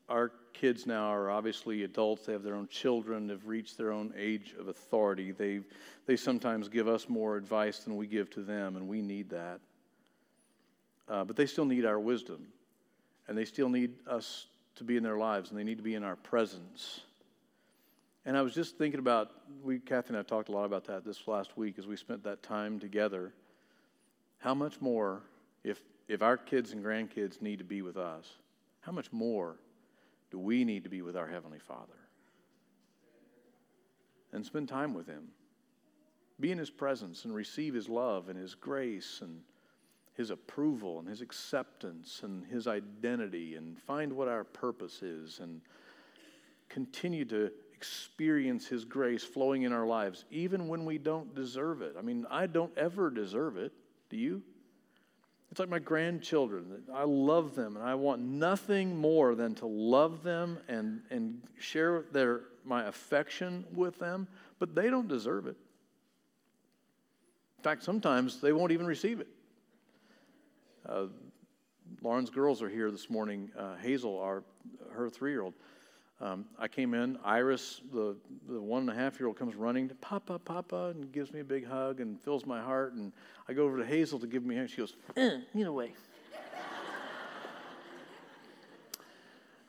our 0.08 0.32
kids 0.52 0.86
now 0.86 1.12
are 1.12 1.30
obviously 1.30 1.82
adults, 1.82 2.26
they 2.26 2.32
have 2.32 2.42
their 2.42 2.54
own 2.54 2.68
children, 2.68 3.26
they've 3.26 3.46
reached 3.46 3.76
their 3.76 3.92
own 3.92 4.12
age 4.16 4.54
of 4.58 4.68
authority, 4.68 5.32
they, 5.32 5.60
they 6.06 6.16
sometimes 6.16 6.68
give 6.68 6.88
us 6.88 7.08
more 7.08 7.36
advice 7.36 7.80
than 7.80 7.96
we 7.96 8.06
give 8.06 8.30
to 8.30 8.42
them, 8.42 8.76
and 8.76 8.86
we 8.88 9.02
need 9.02 9.30
that. 9.30 9.60
Uh, 11.08 11.24
but 11.24 11.36
they 11.36 11.46
still 11.46 11.64
need 11.64 11.84
our 11.84 11.98
wisdom, 11.98 12.46
and 13.28 13.36
they 13.36 13.44
still 13.44 13.68
need 13.68 13.92
us 14.06 14.46
to 14.76 14.84
be 14.84 14.96
in 14.96 15.02
their 15.02 15.18
lives, 15.18 15.50
and 15.50 15.58
they 15.58 15.64
need 15.64 15.76
to 15.76 15.82
be 15.82 15.94
in 15.94 16.04
our 16.04 16.16
presence. 16.16 17.00
And 18.26 18.36
I 18.36 18.42
was 18.42 18.54
just 18.54 18.78
thinking 18.78 19.00
about, 19.00 19.32
we, 19.62 19.78
Kathy 19.78 20.08
and 20.08 20.16
I 20.16 20.22
talked 20.22 20.48
a 20.48 20.52
lot 20.52 20.64
about 20.64 20.84
that 20.86 21.04
this 21.04 21.28
last 21.28 21.58
week 21.58 21.78
as 21.78 21.86
we 21.86 21.96
spent 21.96 22.24
that 22.24 22.42
time 22.42 22.80
together. 22.80 23.34
How 24.38 24.54
much 24.54 24.80
more, 24.80 25.22
if, 25.62 25.80
if 26.08 26.22
our 26.22 26.36
kids 26.36 26.72
and 26.72 26.82
grandkids 26.82 27.42
need 27.42 27.58
to 27.58 27.64
be 27.64 27.82
with 27.82 27.96
us, 27.96 28.26
how 28.80 28.92
much 28.92 29.12
more 29.12 29.56
do 30.30 30.38
we 30.38 30.64
need 30.64 30.84
to 30.84 30.90
be 30.90 31.02
with 31.02 31.16
our 31.16 31.26
Heavenly 31.26 31.58
Father? 31.58 31.92
And 34.32 34.44
spend 34.44 34.68
time 34.68 34.94
with 34.94 35.06
Him. 35.06 35.28
Be 36.40 36.50
in 36.50 36.58
His 36.58 36.70
presence 36.70 37.26
and 37.26 37.34
receive 37.34 37.74
His 37.74 37.90
love 37.90 38.30
and 38.30 38.38
His 38.38 38.54
grace 38.54 39.20
and 39.22 39.40
His 40.14 40.30
approval 40.30 40.98
and 40.98 41.06
His 41.06 41.20
acceptance 41.20 42.22
and 42.22 42.44
His 42.46 42.66
identity 42.66 43.56
and 43.56 43.78
find 43.78 44.14
what 44.14 44.28
our 44.28 44.44
purpose 44.44 45.02
is 45.02 45.40
and 45.40 45.60
continue 46.70 47.24
to 47.26 47.52
experience 47.76 48.66
His 48.66 48.84
grace 48.84 49.24
flowing 49.24 49.62
in 49.62 49.72
our 49.72 49.86
lives, 49.86 50.24
even 50.30 50.68
when 50.68 50.84
we 50.84 50.98
don't 50.98 51.34
deserve 51.34 51.82
it. 51.82 51.96
I 51.98 52.02
mean, 52.02 52.26
I 52.30 52.46
don't 52.46 52.76
ever 52.76 53.10
deserve 53.10 53.56
it. 53.56 53.72
Do 54.10 54.16
you? 54.16 54.42
It's 55.50 55.60
like 55.60 55.68
my 55.68 55.78
grandchildren. 55.78 56.82
I 56.92 57.04
love 57.04 57.54
them, 57.54 57.76
and 57.76 57.84
I 57.84 57.94
want 57.94 58.20
nothing 58.20 58.96
more 58.96 59.34
than 59.34 59.54
to 59.56 59.66
love 59.66 60.22
them 60.22 60.58
and, 60.68 61.02
and 61.10 61.42
share 61.58 62.04
their, 62.12 62.40
my 62.64 62.86
affection 62.86 63.64
with 63.72 63.98
them, 63.98 64.26
but 64.58 64.74
they 64.74 64.90
don't 64.90 65.06
deserve 65.06 65.46
it. 65.46 65.56
In 67.58 67.62
fact, 67.62 67.84
sometimes 67.84 68.40
they 68.40 68.52
won't 68.52 68.72
even 68.72 68.86
receive 68.86 69.20
it. 69.20 69.28
Uh, 70.88 71.06
Lauren's 72.02 72.30
girls 72.30 72.60
are 72.60 72.68
here 72.68 72.90
this 72.90 73.08
morning. 73.08 73.50
Uh, 73.56 73.76
Hazel, 73.76 74.18
our, 74.18 74.42
her 74.92 75.08
three 75.08 75.30
year 75.30 75.42
old, 75.42 75.54
um, 76.24 76.46
I 76.58 76.68
came 76.68 76.94
in. 76.94 77.18
Iris, 77.22 77.82
the, 77.92 78.16
the 78.48 78.58
one 78.58 78.88
and 78.88 78.90
a 78.90 78.94
half 78.94 79.20
year 79.20 79.26
old, 79.26 79.38
comes 79.38 79.54
running 79.54 79.88
to 79.90 79.94
Papa, 79.96 80.38
Papa, 80.38 80.94
and 80.94 81.12
gives 81.12 81.30
me 81.34 81.40
a 81.40 81.44
big 81.44 81.66
hug 81.66 82.00
and 82.00 82.18
fills 82.18 82.46
my 82.46 82.62
heart. 82.62 82.94
And 82.94 83.12
I 83.46 83.52
go 83.52 83.64
over 83.64 83.76
to 83.76 83.84
Hazel 83.84 84.18
to 84.20 84.26
give 84.26 84.42
me 84.42 84.56
a 84.56 84.60
hug. 84.60 84.70
She 84.70 84.78
goes, 84.78 84.96
eh, 85.18 85.40
get 85.54 85.66
away. 85.66 85.92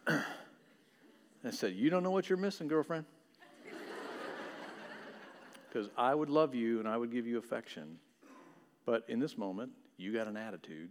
I 0.07 1.51
said, 1.51 1.74
You 1.74 1.89
don't 1.89 2.03
know 2.03 2.12
what 2.12 2.29
you're 2.29 2.38
missing, 2.38 2.67
girlfriend. 2.67 3.05
Because 5.67 5.89
I 5.97 6.15
would 6.15 6.29
love 6.29 6.55
you 6.55 6.79
and 6.79 6.88
I 6.88 6.95
would 6.95 7.12
give 7.12 7.27
you 7.27 7.38
affection. 7.38 7.97
But 8.85 9.03
in 9.09 9.19
this 9.19 9.38
moment, 9.38 9.74
you 9.97 10.13
got 10.13 10.25
an 10.25 10.38
attitude 10.38 10.89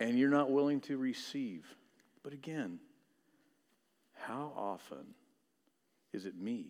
and 0.00 0.18
you're 0.18 0.28
not 0.28 0.50
willing 0.50 0.82
to 0.82 0.98
receive. 0.98 1.64
But 2.22 2.34
again, 2.34 2.78
how 4.26 4.52
often 4.56 5.14
is 6.12 6.24
it 6.24 6.36
me 6.36 6.66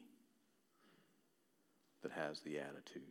that 2.02 2.12
has 2.12 2.40
the 2.40 2.58
attitude 2.58 3.02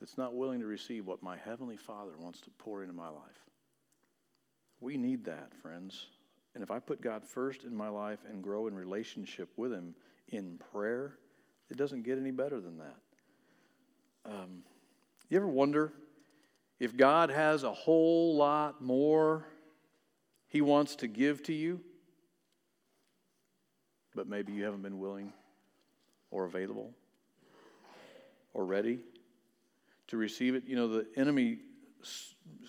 that's 0.00 0.18
not 0.18 0.34
willing 0.34 0.60
to 0.60 0.66
receive 0.66 1.06
what 1.06 1.22
my 1.22 1.36
Heavenly 1.36 1.76
Father 1.76 2.12
wants 2.18 2.40
to 2.42 2.50
pour 2.58 2.82
into 2.82 2.94
my 2.94 3.08
life? 3.08 3.44
We 4.80 4.96
need 4.96 5.24
that, 5.24 5.54
friends. 5.62 6.06
And 6.54 6.62
if 6.62 6.70
I 6.70 6.78
put 6.78 7.00
God 7.00 7.24
first 7.24 7.64
in 7.64 7.74
my 7.74 7.88
life 7.88 8.20
and 8.28 8.42
grow 8.42 8.66
in 8.66 8.74
relationship 8.74 9.48
with 9.56 9.72
Him 9.72 9.94
in 10.28 10.58
prayer, 10.72 11.18
it 11.70 11.76
doesn't 11.76 12.02
get 12.02 12.18
any 12.18 12.30
better 12.30 12.60
than 12.60 12.78
that. 12.78 14.30
Um, 14.30 14.62
you 15.28 15.36
ever 15.36 15.48
wonder 15.48 15.92
if 16.80 16.96
God 16.96 17.30
has 17.30 17.62
a 17.62 17.72
whole 17.72 18.36
lot 18.36 18.82
more 18.82 19.46
He 20.48 20.60
wants 20.60 20.96
to 20.96 21.08
give 21.08 21.42
to 21.44 21.52
you, 21.52 21.80
but 24.14 24.28
maybe 24.28 24.52
you 24.52 24.64
haven't 24.64 24.82
been 24.82 24.98
willing 24.98 25.32
or 26.30 26.44
available 26.44 26.92
or 28.52 28.64
ready 28.64 29.00
to 30.08 30.16
receive 30.16 30.54
it? 30.54 30.64
You 30.66 30.76
know, 30.76 30.88
the 30.88 31.06
enemy 31.16 31.58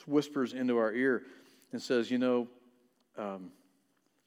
whispers 0.05 0.53
into 0.53 0.77
our 0.77 0.93
ear 0.93 1.23
and 1.71 1.81
says, 1.81 2.09
You 2.09 2.17
know, 2.17 2.47
um, 3.17 3.51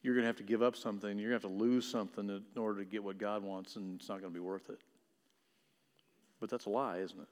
you're 0.01 0.13
going 0.13 0.23
to 0.23 0.27
have 0.27 0.37
to 0.37 0.43
give 0.43 0.61
up 0.61 0.75
something. 0.75 1.17
You're 1.19 1.31
going 1.31 1.41
to 1.41 1.47
have 1.47 1.57
to 1.57 1.63
lose 1.63 1.89
something 1.89 2.29
in 2.29 2.61
order 2.61 2.79
to 2.79 2.85
get 2.85 3.03
what 3.03 3.17
God 3.17 3.43
wants, 3.43 3.75
and 3.75 3.99
it's 3.99 4.07
not 4.07 4.21
going 4.21 4.31
to 4.31 4.39
be 4.39 4.43
worth 4.43 4.69
it. 4.69 4.79
But 6.39 6.49
that's 6.49 6.65
a 6.65 6.69
lie, 6.69 6.99
isn't 6.99 7.19
it? 7.19 7.27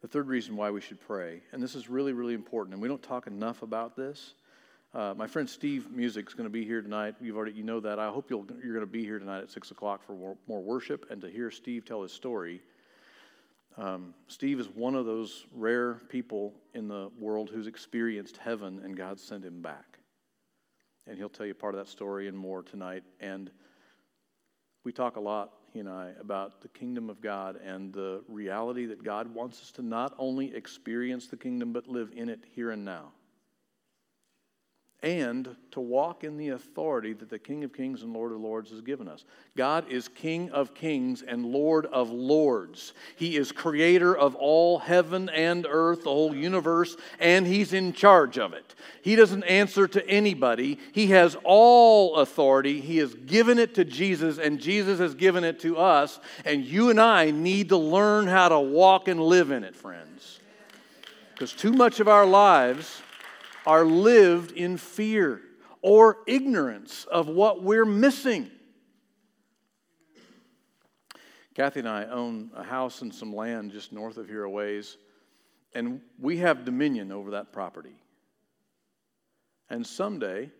The 0.00 0.08
third 0.08 0.28
reason 0.28 0.56
why 0.56 0.70
we 0.70 0.80
should 0.80 0.98
pray, 0.98 1.42
and 1.52 1.62
this 1.62 1.74
is 1.74 1.90
really, 1.90 2.14
really 2.14 2.32
important, 2.32 2.72
and 2.72 2.80
we 2.80 2.88
don't 2.88 3.02
talk 3.02 3.26
enough 3.26 3.62
about 3.62 3.96
this. 3.96 4.32
Uh, 4.92 5.14
my 5.16 5.28
friend 5.28 5.48
Steve 5.48 5.88
Musick 5.92 6.26
is 6.26 6.34
going 6.34 6.48
to 6.48 6.52
be 6.52 6.64
here 6.64 6.82
tonight. 6.82 7.14
You've 7.20 7.36
already 7.36 7.52
you 7.52 7.62
know 7.62 7.78
that. 7.78 8.00
I 8.00 8.08
hope 8.08 8.28
you're 8.28 8.42
going 8.42 8.80
to 8.80 8.86
be 8.86 9.04
here 9.04 9.20
tonight 9.20 9.42
at 9.42 9.50
six 9.50 9.70
o'clock 9.70 10.02
for 10.04 10.14
more, 10.14 10.36
more 10.48 10.60
worship 10.60 11.06
and 11.10 11.20
to 11.20 11.30
hear 11.30 11.52
Steve 11.52 11.84
tell 11.84 12.02
his 12.02 12.12
story. 12.12 12.60
Um, 13.78 14.14
Steve 14.26 14.58
is 14.58 14.68
one 14.68 14.96
of 14.96 15.06
those 15.06 15.46
rare 15.54 15.94
people 16.08 16.54
in 16.74 16.88
the 16.88 17.08
world 17.20 17.50
who's 17.50 17.68
experienced 17.68 18.36
heaven 18.38 18.80
and 18.82 18.96
God 18.96 19.20
sent 19.20 19.44
him 19.44 19.62
back. 19.62 19.98
And 21.06 21.16
he'll 21.16 21.28
tell 21.28 21.46
you 21.46 21.54
part 21.54 21.76
of 21.76 21.78
that 21.78 21.88
story 21.88 22.26
and 22.26 22.36
more 22.36 22.64
tonight. 22.64 23.04
And 23.20 23.48
we 24.82 24.90
talk 24.90 25.14
a 25.14 25.20
lot, 25.20 25.52
he 25.72 25.78
and 25.78 25.88
I, 25.88 26.14
about 26.20 26.62
the 26.62 26.68
kingdom 26.68 27.10
of 27.10 27.20
God 27.20 27.60
and 27.64 27.92
the 27.92 28.24
reality 28.26 28.86
that 28.86 29.04
God 29.04 29.32
wants 29.32 29.62
us 29.62 29.70
to 29.72 29.82
not 29.82 30.14
only 30.18 30.52
experience 30.52 31.28
the 31.28 31.36
kingdom, 31.36 31.72
but 31.72 31.86
live 31.86 32.10
in 32.12 32.28
it 32.28 32.40
here 32.52 32.72
and 32.72 32.84
now 32.84 33.12
and 35.02 35.56
to 35.70 35.80
walk 35.80 36.24
in 36.24 36.36
the 36.36 36.50
authority 36.50 37.14
that 37.14 37.30
the 37.30 37.38
King 37.38 37.64
of 37.64 37.72
Kings 37.72 38.02
and 38.02 38.12
Lord 38.12 38.32
of 38.32 38.40
Lords 38.40 38.70
has 38.70 38.82
given 38.82 39.08
us. 39.08 39.24
God 39.56 39.90
is 39.90 40.08
King 40.08 40.50
of 40.50 40.74
Kings 40.74 41.22
and 41.22 41.46
Lord 41.46 41.86
of 41.86 42.10
Lords. 42.10 42.92
He 43.16 43.36
is 43.36 43.50
creator 43.50 44.14
of 44.14 44.34
all 44.34 44.78
heaven 44.78 45.30
and 45.30 45.66
earth, 45.68 46.04
the 46.04 46.10
whole 46.10 46.34
universe, 46.34 46.96
and 47.18 47.46
He's 47.46 47.72
in 47.72 47.94
charge 47.94 48.38
of 48.38 48.52
it. 48.52 48.74
He 49.00 49.16
doesn't 49.16 49.44
answer 49.44 49.88
to 49.88 50.06
anybody, 50.06 50.78
He 50.92 51.08
has 51.08 51.34
all 51.44 52.16
authority. 52.16 52.80
He 52.80 52.98
has 52.98 53.14
given 53.14 53.58
it 53.58 53.74
to 53.76 53.86
Jesus, 53.86 54.38
and 54.38 54.60
Jesus 54.60 54.98
has 54.98 55.14
given 55.14 55.44
it 55.44 55.60
to 55.60 55.78
us, 55.78 56.20
and 56.44 56.62
you 56.62 56.90
and 56.90 57.00
I 57.00 57.30
need 57.30 57.70
to 57.70 57.78
learn 57.78 58.26
how 58.26 58.50
to 58.50 58.60
walk 58.60 59.08
and 59.08 59.20
live 59.20 59.50
in 59.50 59.64
it, 59.64 59.74
friends. 59.74 60.40
Because 61.32 61.52
too 61.54 61.72
much 61.72 62.00
of 62.00 62.08
our 62.08 62.26
lives 62.26 63.00
are 63.66 63.84
lived 63.84 64.52
in 64.52 64.76
fear 64.76 65.40
or 65.82 66.18
ignorance 66.26 67.04
of 67.10 67.28
what 67.28 67.62
we're 67.62 67.84
missing. 67.84 68.50
Kathy 71.54 71.80
and 71.80 71.88
I 71.88 72.04
own 72.04 72.50
a 72.54 72.62
house 72.62 73.02
and 73.02 73.14
some 73.14 73.34
land 73.34 73.72
just 73.72 73.92
north 73.92 74.16
of 74.16 74.28
here 74.28 74.44
a 74.44 74.50
ways, 74.50 74.96
and 75.74 76.00
we 76.18 76.38
have 76.38 76.64
dominion 76.64 77.12
over 77.12 77.32
that 77.32 77.52
property. 77.52 77.94
And 79.68 79.86
someday, 79.86 80.50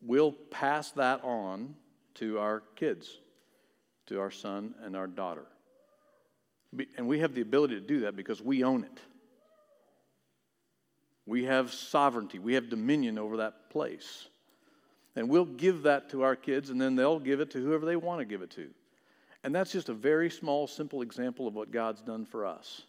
we'll 0.00 0.32
pass 0.32 0.90
that 0.92 1.22
on 1.24 1.74
to 2.14 2.38
our 2.38 2.62
kids, 2.76 3.18
to 4.06 4.20
our 4.20 4.30
son 4.30 4.74
and 4.82 4.96
our 4.96 5.06
daughter. 5.06 5.46
And 6.96 7.06
we 7.06 7.20
have 7.20 7.34
the 7.34 7.40
ability 7.40 7.76
to 7.76 7.80
do 7.80 8.00
that 8.00 8.16
because 8.16 8.42
we 8.42 8.64
own 8.64 8.84
it. 8.84 9.00
We 11.26 11.44
have 11.44 11.72
sovereignty, 11.72 12.38
we 12.38 12.54
have 12.54 12.68
dominion 12.68 13.18
over 13.18 13.38
that 13.38 13.70
place. 13.70 14.28
And 15.16 15.28
we'll 15.28 15.44
give 15.44 15.84
that 15.84 16.10
to 16.10 16.22
our 16.22 16.34
kids, 16.34 16.70
and 16.70 16.80
then 16.80 16.96
they'll 16.96 17.20
give 17.20 17.40
it 17.40 17.50
to 17.52 17.58
whoever 17.58 17.86
they 17.86 17.96
want 17.96 18.20
to 18.20 18.24
give 18.24 18.42
it 18.42 18.50
to. 18.52 18.68
And 19.44 19.54
that's 19.54 19.72
just 19.72 19.88
a 19.88 19.94
very 19.94 20.28
small, 20.28 20.66
simple 20.66 21.02
example 21.02 21.46
of 21.46 21.54
what 21.54 21.70
God's 21.70 22.00
done 22.00 22.24
for 22.24 22.44
us. 22.46 22.82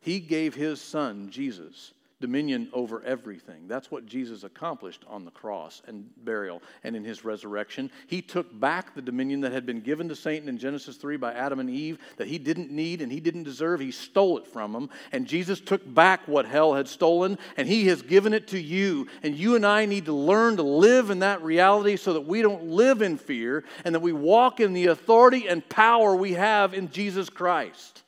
He 0.00 0.20
gave 0.20 0.54
His 0.54 0.80
Son, 0.80 1.28
Jesus, 1.30 1.92
dominion 2.20 2.68
over 2.72 3.02
everything. 3.02 3.66
That's 3.66 3.90
what 3.90 4.04
Jesus 4.04 4.44
accomplished 4.44 5.04
on 5.08 5.24
the 5.24 5.30
cross 5.30 5.80
and 5.86 6.08
burial 6.24 6.62
and 6.84 6.94
in 6.94 7.02
his 7.02 7.24
resurrection. 7.24 7.90
He 8.06 8.20
took 8.20 8.58
back 8.60 8.94
the 8.94 9.02
dominion 9.02 9.40
that 9.40 9.52
had 9.52 9.64
been 9.64 9.80
given 9.80 10.08
to 10.10 10.16
Satan 10.16 10.48
in 10.48 10.58
Genesis 10.58 10.96
3 10.96 11.16
by 11.16 11.32
Adam 11.32 11.60
and 11.60 11.70
Eve 11.70 11.98
that 12.18 12.28
he 12.28 12.38
didn't 12.38 12.70
need 12.70 13.00
and 13.00 13.10
he 13.10 13.20
didn't 13.20 13.44
deserve. 13.44 13.80
He 13.80 13.90
stole 13.90 14.36
it 14.38 14.46
from 14.46 14.72
them. 14.72 14.90
And 15.12 15.26
Jesus 15.26 15.60
took 15.60 15.82
back 15.94 16.28
what 16.28 16.44
hell 16.44 16.74
had 16.74 16.88
stolen 16.88 17.38
and 17.56 17.66
he 17.66 17.86
has 17.86 18.02
given 18.02 18.34
it 18.34 18.48
to 18.48 18.60
you. 18.60 19.08
And 19.22 19.34
you 19.34 19.56
and 19.56 19.64
I 19.64 19.86
need 19.86 20.04
to 20.04 20.12
learn 20.12 20.58
to 20.58 20.62
live 20.62 21.08
in 21.08 21.20
that 21.20 21.42
reality 21.42 21.96
so 21.96 22.12
that 22.12 22.26
we 22.26 22.42
don't 22.42 22.64
live 22.64 23.00
in 23.00 23.16
fear 23.16 23.64
and 23.84 23.94
that 23.94 24.00
we 24.00 24.12
walk 24.12 24.60
in 24.60 24.74
the 24.74 24.86
authority 24.86 25.48
and 25.48 25.66
power 25.68 26.14
we 26.14 26.34
have 26.34 26.74
in 26.74 26.90
Jesus 26.90 27.30
Christ. 27.30 28.02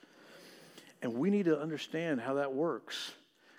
And 1.01 1.15
we 1.15 1.31
need 1.31 1.47
to 1.47 1.59
understand 1.59 2.21
how 2.21 2.35
that 2.35 2.53
works. 2.53 3.13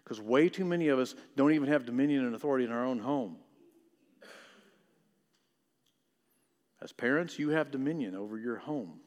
Because 0.04 0.22
way 0.22 0.50
too 0.50 0.66
many 0.66 0.90
of 0.90 1.00
us 1.00 1.16
don't 1.36 1.54
even 1.54 1.70
have 1.70 1.86
dominion 1.86 2.26
and 2.26 2.36
authority 2.36 2.66
in 2.66 2.72
our 2.72 2.86
own 2.86 3.00
home. 3.00 3.38
As 6.82 6.92
parents, 6.92 7.40
you 7.40 7.50
have 7.50 7.72
dominion 7.72 8.14
over 8.16 8.38
your 8.38 8.58
home. 8.58 9.00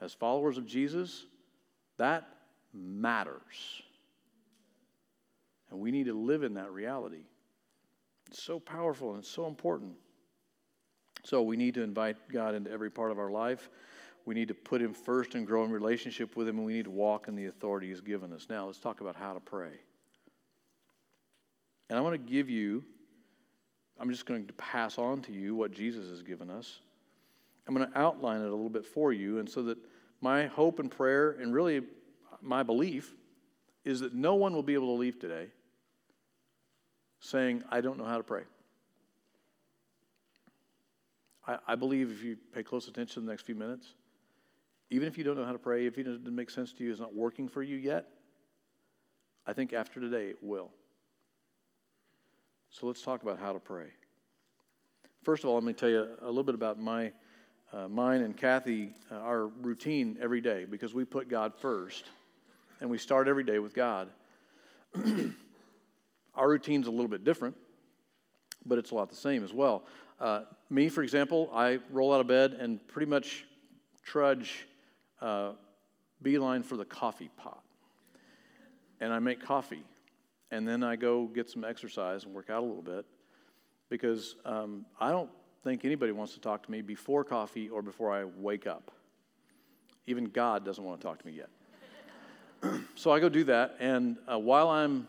As 0.00 0.12
followers 0.12 0.58
of 0.58 0.66
Jesus, 0.66 1.24
that 1.96 2.28
matters. 2.74 3.82
And 5.70 5.80
we 5.80 5.90
need 5.90 6.04
to 6.04 6.14
live 6.14 6.42
in 6.42 6.54
that 6.54 6.70
reality. 6.72 7.24
It's 8.28 8.42
so 8.42 8.60
powerful 8.60 9.10
and 9.10 9.20
it's 9.20 9.30
so 9.30 9.46
important. 9.46 9.94
So 11.24 11.42
we 11.42 11.56
need 11.56 11.74
to 11.74 11.82
invite 11.82 12.16
God 12.30 12.54
into 12.54 12.70
every 12.70 12.90
part 12.90 13.10
of 13.10 13.18
our 13.18 13.30
life. 13.30 13.70
We 14.24 14.34
need 14.34 14.48
to 14.48 14.54
put 14.54 14.80
Him 14.80 14.92
first 14.92 15.34
and 15.34 15.46
grow 15.46 15.64
in 15.64 15.70
relationship 15.70 16.36
with 16.36 16.48
Him, 16.48 16.58
and 16.58 16.66
we 16.66 16.74
need 16.74 16.84
to 16.84 16.90
walk 16.90 17.28
in 17.28 17.34
the 17.34 17.46
authority 17.46 17.88
He's 17.88 18.00
given 18.00 18.32
us. 18.32 18.46
Now, 18.48 18.66
let's 18.66 18.78
talk 18.78 19.00
about 19.00 19.16
how 19.16 19.32
to 19.32 19.40
pray. 19.40 19.80
And 21.88 21.98
I 21.98 22.02
want 22.02 22.14
to 22.14 22.18
give 22.32 22.50
you, 22.50 22.84
I'm 23.98 24.10
just 24.10 24.26
going 24.26 24.46
to 24.46 24.52
pass 24.54 24.98
on 24.98 25.22
to 25.22 25.32
you 25.32 25.54
what 25.54 25.72
Jesus 25.72 26.10
has 26.10 26.22
given 26.22 26.50
us. 26.50 26.80
I'm 27.66 27.74
going 27.74 27.90
to 27.90 27.98
outline 27.98 28.40
it 28.40 28.48
a 28.48 28.50
little 28.50 28.68
bit 28.68 28.86
for 28.86 29.12
you, 29.12 29.38
and 29.38 29.48
so 29.48 29.62
that 29.64 29.78
my 30.20 30.46
hope 30.46 30.78
and 30.78 30.90
prayer, 30.90 31.32
and 31.32 31.54
really 31.54 31.82
my 32.42 32.62
belief, 32.62 33.14
is 33.84 34.00
that 34.00 34.14
no 34.14 34.34
one 34.34 34.52
will 34.52 34.62
be 34.62 34.74
able 34.74 34.94
to 34.94 35.00
leave 35.00 35.18
today 35.18 35.48
saying, 37.20 37.62
I 37.70 37.80
don't 37.80 37.98
know 37.98 38.04
how 38.04 38.16
to 38.16 38.22
pray. 38.22 38.42
I, 41.46 41.58
I 41.68 41.74
believe 41.74 42.10
if 42.10 42.22
you 42.22 42.36
pay 42.54 42.62
close 42.62 42.88
attention 42.88 43.24
the 43.24 43.32
next 43.32 43.42
few 43.42 43.54
minutes, 43.54 43.94
even 44.90 45.06
if 45.06 45.18
you 45.18 45.24
don't 45.24 45.36
know 45.36 45.44
how 45.44 45.52
to 45.52 45.58
pray, 45.58 45.86
if 45.86 45.98
it 45.98 46.04
doesn't 46.04 46.34
make 46.34 46.50
sense 46.50 46.72
to 46.72 46.84
you, 46.84 46.90
it's 46.90 47.00
not 47.00 47.14
working 47.14 47.48
for 47.48 47.62
you 47.62 47.76
yet, 47.76 48.06
I 49.46 49.52
think 49.52 49.72
after 49.72 50.00
today 50.00 50.28
it 50.28 50.38
will. 50.42 50.70
So 52.70 52.86
let's 52.86 53.02
talk 53.02 53.22
about 53.22 53.38
how 53.38 53.52
to 53.52 53.58
pray. 53.58 53.86
First 55.24 55.44
of 55.44 55.50
all, 55.50 55.56
let 55.56 55.64
me 55.64 55.72
tell 55.72 55.88
you 55.88 56.06
a 56.22 56.26
little 56.26 56.42
bit 56.42 56.54
about 56.54 56.78
my, 56.78 57.12
uh, 57.72 57.88
mine 57.88 58.22
and 58.22 58.36
Kathy, 58.36 58.92
uh, 59.10 59.16
our 59.16 59.46
routine 59.46 60.16
every 60.20 60.40
day, 60.40 60.64
because 60.64 60.94
we 60.94 61.04
put 61.04 61.28
God 61.28 61.54
first, 61.54 62.04
and 62.80 62.88
we 62.88 62.98
start 62.98 63.28
every 63.28 63.44
day 63.44 63.58
with 63.58 63.74
God. 63.74 64.08
our 66.34 66.48
routine's 66.48 66.86
a 66.86 66.90
little 66.90 67.08
bit 67.08 67.24
different, 67.24 67.56
but 68.64 68.78
it's 68.78 68.90
a 68.90 68.94
lot 68.94 69.10
the 69.10 69.16
same 69.16 69.44
as 69.44 69.52
well. 69.52 69.84
Uh, 70.20 70.42
me, 70.70 70.88
for 70.88 71.02
example, 71.02 71.50
I 71.52 71.78
roll 71.90 72.12
out 72.12 72.20
of 72.20 72.26
bed 72.26 72.52
and 72.52 72.86
pretty 72.88 73.10
much 73.10 73.44
trudge 74.04 74.66
uh, 75.20 75.52
beeline 76.22 76.62
for 76.62 76.76
the 76.76 76.84
coffee 76.84 77.30
pot. 77.36 77.62
And 79.00 79.12
I 79.12 79.18
make 79.18 79.42
coffee. 79.42 79.84
And 80.50 80.66
then 80.66 80.82
I 80.82 80.96
go 80.96 81.26
get 81.26 81.50
some 81.50 81.64
exercise 81.64 82.24
and 82.24 82.34
work 82.34 82.50
out 82.50 82.62
a 82.62 82.66
little 82.66 82.82
bit 82.82 83.04
because 83.90 84.36
um, 84.44 84.86
I 85.00 85.10
don't 85.10 85.30
think 85.62 85.84
anybody 85.84 86.12
wants 86.12 86.34
to 86.34 86.40
talk 86.40 86.62
to 86.64 86.70
me 86.70 86.82
before 86.82 87.24
coffee 87.24 87.68
or 87.68 87.82
before 87.82 88.12
I 88.12 88.24
wake 88.24 88.66
up. 88.66 88.90
Even 90.06 90.24
God 90.24 90.64
doesn't 90.64 90.82
want 90.82 91.00
to 91.00 91.06
talk 91.06 91.18
to 91.18 91.26
me 91.26 91.34
yet. 91.34 92.80
so 92.94 93.12
I 93.12 93.20
go 93.20 93.28
do 93.28 93.44
that. 93.44 93.76
And 93.78 94.16
uh, 94.30 94.38
while 94.38 94.68
I'm 94.68 95.06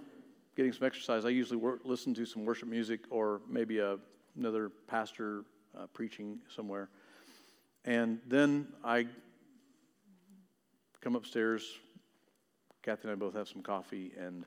getting 0.56 0.74
some 0.74 0.86
exercise, 0.86 1.24
I 1.24 1.30
usually 1.30 1.62
listen 1.86 2.14
to 2.16 2.26
some 2.26 2.44
worship 2.44 2.68
music 2.68 3.02
or 3.10 3.42
maybe 3.48 3.80
a, 3.80 3.98
another 4.38 4.70
pastor 4.88 5.46
uh, 5.78 5.88
preaching 5.94 6.40
somewhere. 6.54 6.90
And 7.86 8.20
then 8.28 8.68
I 8.84 9.08
come 11.02 11.16
upstairs, 11.16 11.80
Kathy 12.84 13.04
and 13.04 13.12
I 13.12 13.16
both 13.16 13.34
have 13.34 13.48
some 13.48 13.62
coffee, 13.62 14.12
and 14.18 14.46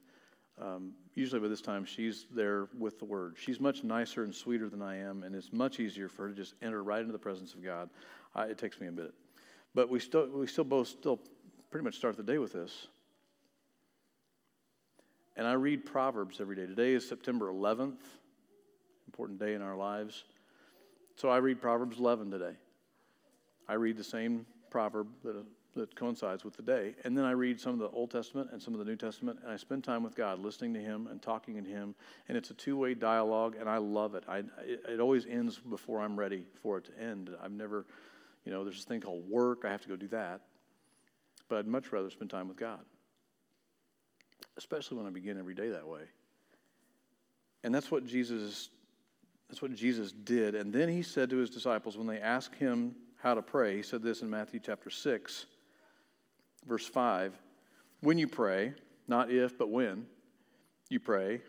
um, 0.61 0.93
usually 1.15 1.41
by 1.41 1.49
this 1.49 1.63
time 1.63 1.85
she's 1.85 2.27
there 2.35 2.69
with 2.79 2.99
the 2.99 3.05
Word. 3.05 3.37
She's 3.39 3.61
much 3.61 3.85
nicer 3.85 4.25
and 4.25 4.35
sweeter 4.35 4.69
than 4.69 4.83
I 4.83 4.97
am, 4.99 5.23
and 5.23 5.35
it's 5.35 5.53
much 5.53 5.81
easier 5.81 6.09
for 6.09 6.25
her 6.25 6.29
to 6.29 6.35
just 6.35 6.55
enter 6.63 6.83
right 6.83 7.01
into 7.01 7.13
the 7.13 7.19
presence 7.19 7.55
of 7.55 7.65
God. 7.65 7.89
I, 8.35 8.45
it 8.45 8.59
takes 8.59 8.81
me 8.81 8.89
a 8.89 8.93
bit, 8.93 9.13
but 9.75 9.89
we 9.89 9.99
still 9.99 10.29
we 10.29 10.47
still 10.47 10.65
both 10.65 10.89
still 10.89 11.21
pretty 11.71 11.85
much 11.85 11.97
start 11.97 12.17
the 12.17 12.23
day 12.23 12.39
with 12.39 12.53
this. 12.53 12.87
And 15.37 15.47
I 15.47 15.53
read 15.53 15.87
Proverbs 15.87 16.41
every 16.41 16.57
day. 16.57 16.67
Today 16.67 16.93
is 16.93 17.09
September 17.09 17.51
11th, 17.51 17.97
important 19.07 19.41
day 19.41 19.55
in 19.55 19.63
our 19.63 19.77
lives. 19.77 20.25
So 21.17 21.31
I 21.31 21.39
read 21.39 21.61
Proverbs 21.61 21.99
11 21.99 22.31
today. 22.31 22.53
I 23.67 23.75
read 23.75 23.97
the 23.97 24.05
same 24.05 24.45
proverb 24.71 25.07
that, 25.25 25.43
that 25.75 25.95
coincides 25.97 26.45
with 26.45 26.57
the 26.57 26.63
day. 26.63 26.95
And 27.05 27.17
then 27.17 27.25
I 27.25 27.33
read 27.33 27.61
some 27.61 27.73
of 27.73 27.79
the 27.79 27.89
Old 27.89 28.11
Testament 28.11 28.51
and 28.53 28.63
some 28.63 28.75
of 28.75 28.79
the 28.79 28.85
New 28.85 28.97
Testament, 28.97 29.41
and 29.43 29.53
I 29.53 29.57
spend 29.57 29.85
time 29.85 30.03
with 30.03 30.15
God, 30.15 30.39
listening 30.39 30.75
to 30.75 30.81
Him 30.81 31.07
and 31.07 31.21
talking 31.21 31.63
to 31.63 31.69
Him. 31.69 31.95
And 32.29 32.37
it's 32.37 32.51
a 32.51 32.55
two 32.55 32.77
way 32.77 32.95
dialogue, 32.95 33.57
and 33.59 33.69
I 33.69 33.79
love 33.79 34.15
it. 34.15 34.25
I, 34.29 34.39
it. 34.39 34.85
It 34.89 35.01
always 35.01 35.27
ends 35.27 35.59
before 35.59 36.01
I'm 36.01 36.19
ready 36.19 36.45
for 36.63 36.79
it 36.79 36.85
to 36.87 36.99
end. 37.03 37.31
I've 37.43 37.53
never, 37.53 37.87
you 38.45 38.53
know, 38.53 38.65
there's 38.65 38.77
this 38.77 38.85
thing 38.85 39.01
called 39.01 39.29
work. 39.29 39.65
I 39.65 39.71
have 39.71 39.83
to 39.83 39.89
go 39.89 39.97
do 39.97 40.09
that. 40.09 40.43
But 41.49 41.59
I'd 41.59 41.67
much 41.67 41.93
rather 41.93 42.11
spend 42.11 42.31
time 42.31 42.49
with 42.49 42.57
God, 42.57 42.81
especially 44.57 44.97
when 44.97 45.07
I 45.07 45.11
begin 45.11 45.39
every 45.39 45.55
day 45.55 45.71
that 45.71 45.87
way. 45.87 46.03
And 47.65 47.75
that's 47.75 47.91
what 47.91 48.07
Jesus 48.07 48.71
that's 49.53 49.61
what 49.61 49.75
Jesus 49.75 50.13
did. 50.13 50.55
And 50.55 50.73
then 50.73 50.89
he 50.89 51.03
said 51.03 51.29
to 51.29 51.37
his 51.37 51.51
disciples 51.51 51.99
when 51.99 52.07
they 52.07 52.19
asked 52.19 52.55
him 52.55 52.95
how 53.17 53.35
to 53.35 53.43
pray, 53.43 53.77
he 53.77 53.83
said 53.83 54.03
this 54.03 54.23
in 54.23 54.31
Matthew 54.31 54.59
chapter 54.59 54.89
6, 54.89 55.45
verse 56.67 56.87
5 56.87 57.39
When 58.01 58.19
you 58.19 58.29
pray, 58.29 58.75
not 59.09 59.31
if, 59.31 59.59
but 59.59 59.71
when 59.71 60.07
you 60.89 61.01
pray, 61.01 61.41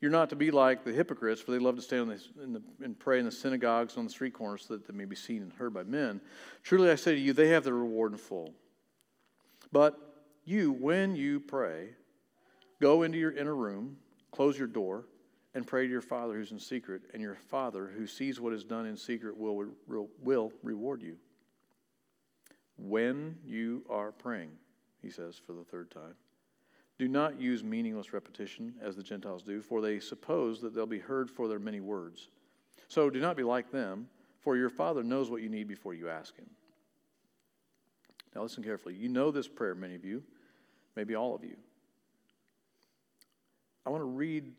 you're 0.00 0.10
not 0.10 0.30
to 0.30 0.36
be 0.36 0.50
like 0.50 0.84
the 0.84 0.92
hypocrites, 0.92 1.40
for 1.40 1.50
they 1.50 1.58
love 1.58 1.76
to 1.76 1.82
stand 1.82 2.10
the, 2.10 2.42
in 2.42 2.52
the, 2.52 2.62
and 2.82 2.98
pray 2.98 3.18
in 3.18 3.24
the 3.24 3.32
synagogues 3.32 3.96
on 3.96 4.04
the 4.04 4.10
street 4.10 4.32
corners 4.32 4.66
so 4.68 4.74
that 4.74 4.86
they 4.86 4.94
may 4.94 5.04
be 5.04 5.16
seen 5.16 5.42
and 5.42 5.52
heard 5.52 5.74
by 5.74 5.82
men. 5.82 6.20
Truly 6.62 6.90
I 6.90 6.94
say 6.94 7.14
to 7.14 7.20
you, 7.20 7.32
they 7.32 7.48
have 7.48 7.64
their 7.64 7.74
reward 7.74 8.12
in 8.12 8.18
full. 8.18 8.54
But 9.72 9.98
you, 10.44 10.72
when 10.72 11.16
you 11.16 11.40
pray, 11.40 11.90
go 12.80 13.02
into 13.02 13.18
your 13.18 13.32
inner 13.32 13.56
room, 13.56 13.96
close 14.30 14.56
your 14.56 14.68
door, 14.68 15.06
and 15.54 15.66
pray 15.66 15.86
to 15.86 15.90
your 15.90 16.00
Father 16.00 16.34
who's 16.34 16.52
in 16.52 16.60
secret, 16.60 17.02
and 17.12 17.20
your 17.20 17.34
Father 17.34 17.88
who 17.88 18.06
sees 18.06 18.40
what 18.40 18.52
is 18.52 18.62
done 18.62 18.86
in 18.86 18.96
secret 18.96 19.36
will, 19.36 19.66
will, 19.88 20.08
will 20.22 20.52
reward 20.62 21.02
you. 21.02 21.16
When 22.78 23.36
you 23.44 23.84
are 23.90 24.12
praying, 24.12 24.50
he 25.02 25.10
says 25.10 25.40
for 25.44 25.52
the 25.52 25.64
third 25.64 25.90
time, 25.90 26.14
do 26.98 27.06
not 27.06 27.40
use 27.40 27.62
meaningless 27.62 28.12
repetition 28.12 28.74
as 28.82 28.96
the 28.96 29.02
Gentiles 29.02 29.42
do, 29.42 29.60
for 29.60 29.80
they 29.80 30.00
suppose 30.00 30.60
that 30.60 30.74
they'll 30.74 30.86
be 30.86 30.98
heard 30.98 31.30
for 31.30 31.46
their 31.46 31.58
many 31.58 31.80
words. 31.80 32.28
So 32.88 33.10
do 33.10 33.20
not 33.20 33.36
be 33.36 33.44
like 33.44 33.70
them, 33.70 34.08
for 34.40 34.56
your 34.56 34.70
Father 34.70 35.02
knows 35.02 35.30
what 35.30 35.42
you 35.42 35.48
need 35.48 35.68
before 35.68 35.94
you 35.94 36.08
ask 36.08 36.36
Him. 36.36 36.48
Now 38.34 38.42
listen 38.42 38.64
carefully. 38.64 38.94
You 38.94 39.08
know 39.08 39.30
this 39.30 39.48
prayer, 39.48 39.74
many 39.74 39.94
of 39.94 40.04
you, 40.04 40.22
maybe 40.96 41.14
all 41.14 41.34
of 41.34 41.44
you. 41.44 41.56
I 43.86 43.90
want 43.90 44.02
to 44.02 44.06
read 44.06 44.52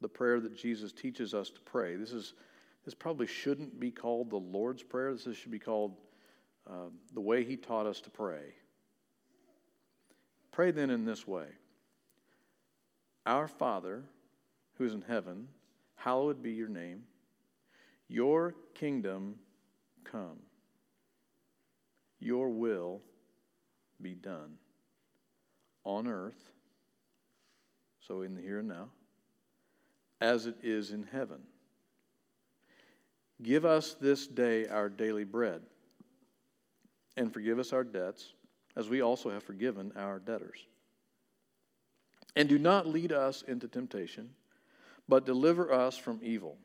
the 0.00 0.08
prayer 0.08 0.40
that 0.40 0.56
Jesus 0.56 0.92
teaches 0.92 1.34
us 1.34 1.50
to 1.50 1.60
pray. 1.60 1.96
This 1.96 2.12
is 2.12 2.34
this 2.84 2.94
probably 2.94 3.26
shouldn't 3.26 3.78
be 3.78 3.90
called 3.90 4.30
the 4.30 4.36
Lord's 4.36 4.82
Prayer. 4.82 5.12
This 5.12 5.36
should 5.36 5.50
be 5.50 5.58
called 5.58 5.96
uh, 6.68 6.90
the 7.14 7.20
way 7.20 7.44
He 7.44 7.56
taught 7.56 7.86
us 7.86 8.00
to 8.02 8.10
pray. 8.10 8.54
Pray 10.52 10.70
then 10.70 10.90
in 10.90 11.04
this 11.04 11.26
way 11.26 11.46
Our 13.26 13.48
Father, 13.48 14.04
who 14.74 14.84
is 14.84 14.94
in 14.94 15.02
heaven, 15.02 15.48
hallowed 15.94 16.42
be 16.42 16.52
your 16.52 16.68
name. 16.68 17.04
Your 18.08 18.54
kingdom 18.74 19.36
come. 20.04 20.38
Your 22.20 22.48
will 22.50 23.00
be 24.00 24.14
done 24.14 24.56
on 25.84 26.06
earth, 26.06 26.50
so 28.00 28.22
in 28.22 28.34
the 28.34 28.42
here 28.42 28.58
and 28.58 28.68
now, 28.68 28.88
as 30.20 30.46
it 30.46 30.56
is 30.62 30.90
in 30.90 31.04
heaven. 31.04 31.40
Give 33.42 33.64
us 33.64 33.94
this 34.00 34.26
day 34.26 34.66
our 34.66 34.88
daily 34.88 35.24
bread, 35.24 35.62
and 37.18 37.32
forgive 37.32 37.58
us 37.58 37.72
our 37.72 37.84
debts, 37.84 38.32
as 38.76 38.88
we 38.88 39.02
also 39.02 39.28
have 39.30 39.42
forgiven 39.42 39.92
our 39.96 40.18
debtors. 40.18 40.66
And 42.36 42.48
do 42.48 42.58
not 42.58 42.86
lead 42.86 43.12
us 43.12 43.42
into 43.42 43.66
temptation, 43.66 44.30
but 45.08 45.26
deliver 45.26 45.72
us 45.72 45.98
from 45.98 46.20
evil. 46.22 46.56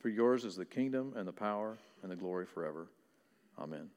For 0.00 0.08
yours 0.08 0.44
is 0.44 0.56
the 0.56 0.64
kingdom 0.64 1.12
and 1.16 1.28
the 1.28 1.32
power 1.32 1.78
and 2.02 2.10
the 2.10 2.16
glory 2.16 2.46
forever. 2.46 2.88
Amen. 3.58 3.88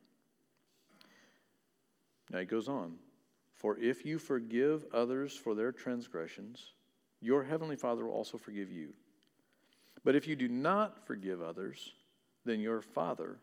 Now 2.30 2.40
he 2.40 2.46
goes 2.46 2.68
on 2.68 2.96
For 3.56 3.78
if 3.80 4.06
you 4.06 4.20
forgive 4.20 4.86
others 4.94 5.36
for 5.36 5.56
their 5.56 5.72
transgressions, 5.72 6.74
your 7.22 7.44
heavenly 7.44 7.78
Father 7.78 8.06
will 8.06 8.14
also 8.14 8.38
forgive 8.38 8.72
you. 8.72 8.90
But 10.04 10.16
if 10.16 10.28
you 10.28 10.36
do 10.36 10.50
not 10.50 11.08
forgive 11.08 11.42
others, 11.42 11.94
then 12.46 12.60
your 12.60 12.82
Father 12.82 13.38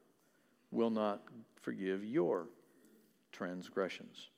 will 0.70 0.90
not 0.90 1.22
forgive 1.62 2.04
your 2.04 2.48
transgressions. 3.32 4.28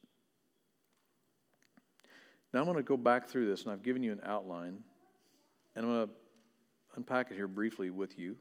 Now 2.53 2.61
I'm 2.61 2.66
going 2.66 2.77
to 2.77 2.83
go 2.83 2.97
back 2.97 3.29
through 3.29 3.49
this, 3.49 3.62
and 3.62 3.73
I've 3.73 3.83
given 3.83 4.03
you 4.03 4.12
an 4.12 4.21
outline, 4.25 4.79
and 5.75 5.87
I'm 5.87 5.92
going 5.92 6.07
to 6.09 6.14
unpack 6.97 7.31
it 7.31 7.35
here 7.35 7.49
briefly 7.49 7.90
with 7.90 8.18
you. 8.18 8.37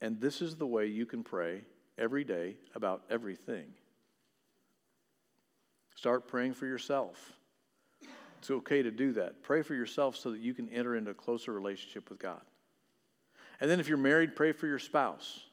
And 0.00 0.20
this 0.20 0.42
is 0.42 0.56
the 0.56 0.66
way 0.66 0.86
you 0.86 1.06
can 1.06 1.22
pray 1.22 1.62
every 1.96 2.24
day 2.24 2.56
about 2.74 3.02
everything. 3.08 3.66
Start 5.94 6.28
praying 6.28 6.54
for 6.54 6.66
yourself. 6.66 7.32
It's 8.38 8.50
okay 8.50 8.82
to 8.82 8.90
do 8.90 9.12
that. 9.12 9.42
Pray 9.42 9.62
for 9.62 9.74
yourself 9.74 10.16
so 10.16 10.30
that 10.32 10.40
you 10.40 10.52
can 10.52 10.68
enter 10.68 10.96
into 10.96 11.10
a 11.10 11.14
closer 11.14 11.52
relationship 11.52 12.10
with 12.10 12.18
God. 12.18 12.42
And 13.60 13.70
then 13.70 13.80
if 13.80 13.88
you're 13.88 13.96
married, 13.96 14.36
pray 14.36 14.52
for 14.52 14.66
your 14.66 14.78
spouse. 14.78 15.45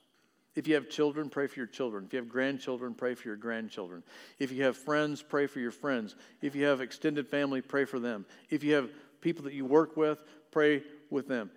If 0.56 0.68
you 0.68 0.76
have 0.76 0.89
children, 0.89 1.30
pray 1.30 1.48
for 1.48 1.60
your 1.60 1.68
children. 1.68 2.06
If 2.06 2.13
you 2.13 2.20
have 2.20 2.30
grandchildren, 2.30 2.94
pray 2.94 3.16
for 3.16 3.28
your 3.28 3.38
grandchildren. 3.38 4.04
If 4.38 4.52
you 4.52 4.63
have 4.63 4.78
friends, 4.78 5.24
pray 5.24 5.48
for 5.48 5.60
your 5.60 5.72
friends. 5.72 6.16
If 6.42 6.56
you 6.56 6.66
have 6.66 6.80
extended 6.80 7.28
family, 7.28 7.62
pray 7.62 7.86
for 7.86 8.00
them. 8.00 8.26
If 8.50 8.63
you 8.63 8.76
have 8.76 8.89
people 9.22 9.46
that 9.46 9.54
you 9.54 9.66
work 9.66 9.98
with, 9.98 10.24
pray 10.52 10.84
with 11.10 11.28
them. 11.28 11.50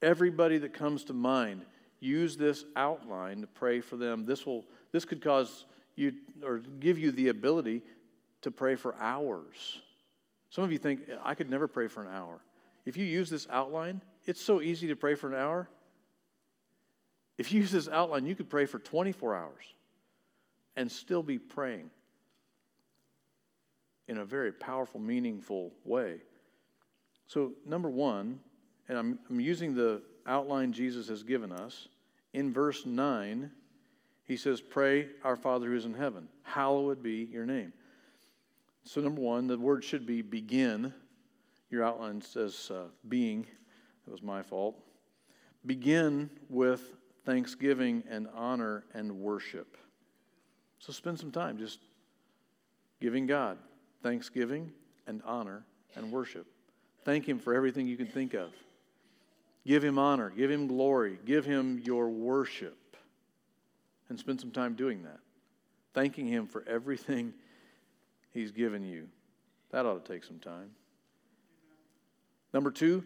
Everybody 0.00 0.58
that 0.58 0.72
comes 0.72 1.04
to 1.04 1.12
mind, 1.12 1.62
use 2.00 2.36
this 2.36 2.64
outline 2.76 3.42
to 3.42 3.46
pray 3.46 3.80
for 3.80 3.96
them. 3.96 4.24
This 4.24 4.46
will 4.46 4.64
this 4.92 5.04
could 5.04 5.22
cause 5.22 5.66
you 5.94 6.14
or 6.42 6.58
give 6.58 6.98
you 6.98 7.12
the 7.12 7.28
ability 7.28 7.82
to 8.42 8.50
pray 8.50 8.74
for 8.74 8.94
hours. 8.96 9.80
Some 10.48 10.64
of 10.64 10.72
you 10.72 10.78
think, 10.78 11.02
I 11.22 11.34
could 11.34 11.48
never 11.48 11.68
pray 11.68 11.86
for 11.86 12.02
an 12.02 12.12
hour. 12.12 12.40
If 12.84 12.96
you 12.96 13.04
use 13.04 13.30
this 13.30 13.46
outline, 13.50 14.00
it's 14.24 14.42
so 14.42 14.60
easy 14.60 14.88
to 14.88 14.96
pray 14.96 15.14
for 15.14 15.28
an 15.28 15.34
hour. 15.34 15.68
If 17.40 17.52
you 17.52 17.62
use 17.62 17.72
this 17.72 17.88
outline, 17.88 18.26
you 18.26 18.34
could 18.34 18.50
pray 18.50 18.66
for 18.66 18.78
24 18.78 19.34
hours 19.34 19.64
and 20.76 20.92
still 20.92 21.22
be 21.22 21.38
praying 21.38 21.88
in 24.08 24.18
a 24.18 24.26
very 24.26 24.52
powerful, 24.52 25.00
meaningful 25.00 25.72
way. 25.82 26.18
So, 27.26 27.52
number 27.64 27.88
one, 27.88 28.40
and 28.90 28.98
I'm, 28.98 29.18
I'm 29.30 29.40
using 29.40 29.74
the 29.74 30.02
outline 30.26 30.74
Jesus 30.74 31.08
has 31.08 31.22
given 31.22 31.50
us. 31.50 31.88
In 32.34 32.52
verse 32.52 32.84
9, 32.84 33.50
he 34.24 34.36
says, 34.36 34.60
Pray, 34.60 35.08
our 35.24 35.34
Father 35.34 35.68
who 35.68 35.76
is 35.76 35.86
in 35.86 35.94
heaven, 35.94 36.28
hallowed 36.42 37.02
be 37.02 37.26
your 37.32 37.46
name. 37.46 37.72
So, 38.84 39.00
number 39.00 39.22
one, 39.22 39.46
the 39.46 39.56
word 39.56 39.82
should 39.82 40.04
be 40.04 40.20
begin. 40.20 40.92
Your 41.70 41.84
outline 41.84 42.20
says 42.20 42.70
uh, 42.70 42.88
being. 43.08 43.46
That 44.04 44.10
was 44.10 44.22
my 44.22 44.42
fault. 44.42 44.78
Begin 45.64 46.28
with 46.50 46.99
thanksgiving 47.24 48.02
and 48.08 48.28
honor 48.34 48.84
and 48.94 49.20
worship. 49.20 49.76
So, 50.78 50.92
spend 50.92 51.18
some 51.18 51.30
time 51.30 51.58
just 51.58 51.80
giving 53.00 53.26
God 53.26 53.58
thanksgiving 54.02 54.72
and 55.06 55.22
honor 55.24 55.64
and 55.94 56.10
worship. 56.10 56.46
Thank 57.04 57.28
Him 57.28 57.38
for 57.38 57.54
everything 57.54 57.86
you 57.86 57.96
can 57.96 58.06
think 58.06 58.34
of. 58.34 58.52
Give 59.66 59.84
Him 59.84 59.98
honor, 59.98 60.30
give 60.30 60.50
Him 60.50 60.66
glory, 60.66 61.18
give 61.24 61.44
Him 61.44 61.80
your 61.84 62.08
worship. 62.08 62.76
And 64.08 64.18
spend 64.18 64.40
some 64.40 64.50
time 64.50 64.74
doing 64.74 65.04
that. 65.04 65.20
Thanking 65.94 66.26
Him 66.26 66.46
for 66.46 66.64
everything 66.66 67.32
He's 68.32 68.50
given 68.50 68.84
you. 68.84 69.08
That 69.70 69.86
ought 69.86 70.04
to 70.04 70.12
take 70.12 70.24
some 70.24 70.38
time. 70.38 70.70
Number 72.52 72.70
two, 72.70 73.04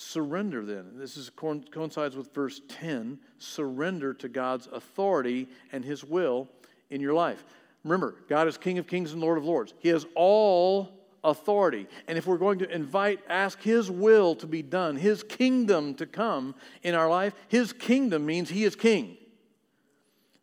surrender 0.00 0.64
then. 0.64 0.92
This 0.94 1.16
is, 1.16 1.30
coincides 1.30 2.16
with 2.16 2.32
verse 2.34 2.60
10 2.68 3.18
surrender 3.38 4.14
to 4.14 4.28
God's 4.28 4.66
authority 4.68 5.46
and 5.72 5.84
His 5.84 6.02
will 6.02 6.48
in 6.88 7.00
your 7.00 7.12
life. 7.12 7.44
Remember, 7.84 8.14
God 8.28 8.48
is 8.48 8.56
King 8.56 8.78
of 8.78 8.86
kings 8.86 9.12
and 9.12 9.20
Lord 9.20 9.36
of 9.36 9.44
lords. 9.44 9.74
He 9.78 9.90
has 9.90 10.06
all 10.14 10.90
authority. 11.22 11.86
And 12.08 12.16
if 12.16 12.26
we're 12.26 12.38
going 12.38 12.60
to 12.60 12.74
invite, 12.74 13.20
ask 13.28 13.60
His 13.60 13.90
will 13.90 14.34
to 14.36 14.46
be 14.46 14.62
done, 14.62 14.96
His 14.96 15.22
kingdom 15.22 15.94
to 15.96 16.06
come 16.06 16.54
in 16.82 16.94
our 16.94 17.10
life, 17.10 17.34
His 17.48 17.72
kingdom 17.72 18.24
means 18.24 18.48
He 18.48 18.64
is 18.64 18.76
King. 18.76 19.18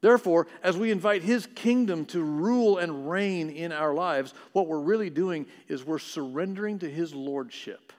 Therefore, 0.01 0.45
as 0.61 0.77
we 0.77 0.91
invite 0.91 1.23
His 1.23 1.47
kingdom 1.47 2.05
to 2.05 2.21
rule 2.21 2.77
and 2.77 3.09
reign 3.09 3.49
in 3.49 3.71
our 3.71 3.95
lives, 3.95 4.35
what 4.53 4.67
we're 4.67 4.79
really 4.79 5.09
doing 5.09 5.47
is 5.67 5.83
we're 5.83 5.97
surrendering 5.97 6.77
to 6.79 6.89
His 6.89 7.15
lordship. 7.15 7.91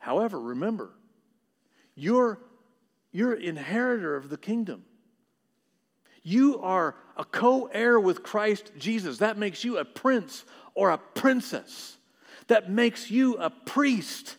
However, 0.00 0.40
remember, 0.40 0.90
you're, 1.94 2.40
you're 3.12 3.34
inheritor 3.34 4.16
of 4.16 4.30
the 4.30 4.38
kingdom. 4.38 4.84
You 6.22 6.60
are 6.60 6.96
a 7.16 7.24
co 7.24 7.66
heir 7.66 8.00
with 8.00 8.22
Christ 8.22 8.72
Jesus. 8.78 9.18
That 9.18 9.38
makes 9.38 9.62
you 9.62 9.78
a 9.78 9.84
prince 9.84 10.44
or 10.74 10.90
a 10.90 10.98
princess. 10.98 11.98
That 12.48 12.70
makes 12.70 13.10
you 13.10 13.36
a 13.36 13.50
priest. 13.50 14.36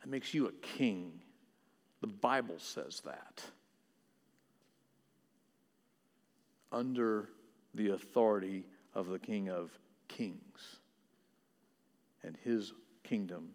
That 0.00 0.08
makes 0.08 0.32
you 0.32 0.46
a 0.48 0.52
king. 0.52 1.20
The 2.00 2.06
Bible 2.06 2.58
says 2.58 3.02
that. 3.04 3.42
Under 6.72 7.28
the 7.74 7.90
authority 7.90 8.64
of 8.94 9.08
the 9.08 9.18
King 9.18 9.50
of 9.50 9.70
Kings. 10.08 10.78
And 12.22 12.36
his 12.42 12.72
kingdom 13.02 13.50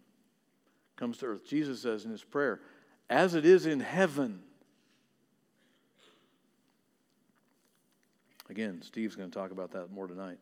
comes 1.00 1.16
to 1.18 1.26
earth. 1.26 1.46
Jesus 1.46 1.80
says 1.80 2.04
in 2.04 2.12
his 2.12 2.22
prayer, 2.22 2.60
as 3.08 3.34
it 3.34 3.46
is 3.46 3.66
in 3.66 3.80
heaven. 3.80 4.40
Again, 8.50 8.82
Steve's 8.82 9.16
going 9.16 9.30
to 9.30 9.36
talk 9.36 9.50
about 9.50 9.72
that 9.72 9.90
more 9.90 10.06
tonight 10.06 10.38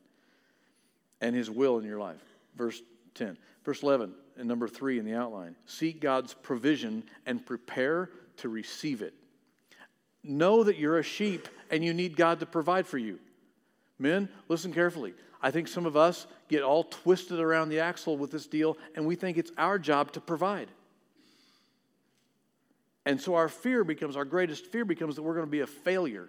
and 1.21 1.35
his 1.35 1.49
will 1.51 1.79
in 1.79 1.85
your 1.85 2.01
life. 2.01 2.23
Verse 2.57 2.83
10. 3.15 3.39
Verse 3.65 3.83
11 3.83 4.13
and 4.37 4.49
number 4.49 4.67
3 4.67 4.99
in 4.99 5.05
the 5.05 5.15
outline. 5.15 5.55
Seek 5.67 6.01
God's 6.01 6.35
provision 6.35 7.05
and 7.25 7.45
prepare 7.45 8.11
to 8.39 8.49
receive 8.49 9.01
it. 9.01 9.15
Know 10.25 10.65
that 10.65 10.77
you're 10.77 10.99
a 10.99 11.05
sheep 11.05 11.49
and 11.71 11.85
you 11.85 11.95
need 11.95 12.17
God 12.17 12.41
to 12.41 12.47
provide 12.47 12.87
for 12.87 12.99
you. 12.99 13.21
Men, 13.99 14.29
listen 14.49 14.73
carefully. 14.73 15.15
I 15.43 15.51
think 15.51 15.69
some 15.69 15.87
of 15.87 15.97
us 15.97 16.27
get 16.49 16.63
all 16.63 16.85
twisted 16.85 17.39
around 17.39 17.69
the 17.69 17.81
axle 17.81 18.17
with 18.17 18.31
this 18.31 18.47
deal 18.47 18.77
and 18.95 19.07
we 19.07 19.15
think 19.15 19.39
it's 19.39 19.53
our 19.57 19.79
job 19.79 20.13
to 20.13 20.21
provide. 20.21 20.69
And 23.07 23.21
so 23.21 23.35
our 23.37 23.49
fear 23.49 23.85
becomes, 23.85 24.17
our 24.17 24.25
greatest 24.25 24.67
fear 24.67 24.85
becomes 24.85 25.17
that 25.17 25.23
we're 25.23 25.35
going 25.35 25.47
to 25.47 25.51
be 25.51 25.61
a 25.61 25.67
failure. 25.67 26.29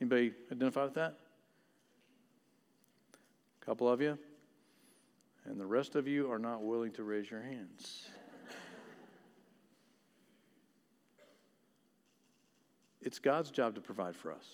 Anybody 0.00 0.34
identify 0.52 0.84
with 0.84 0.94
that? 0.94 1.16
A 3.62 3.64
couple 3.64 3.88
of 3.88 4.00
you. 4.00 4.18
And 5.46 5.60
the 5.60 5.66
rest 5.66 5.94
of 5.94 6.08
you 6.08 6.30
are 6.30 6.38
not 6.38 6.62
willing 6.62 6.92
to 6.92 7.04
raise 7.04 7.30
your 7.30 7.40
hands. 7.40 8.08
It's 13.00 13.20
God's 13.20 13.52
job 13.52 13.76
to 13.76 13.80
provide 13.80 14.16
for 14.16 14.32
us. 14.32 14.44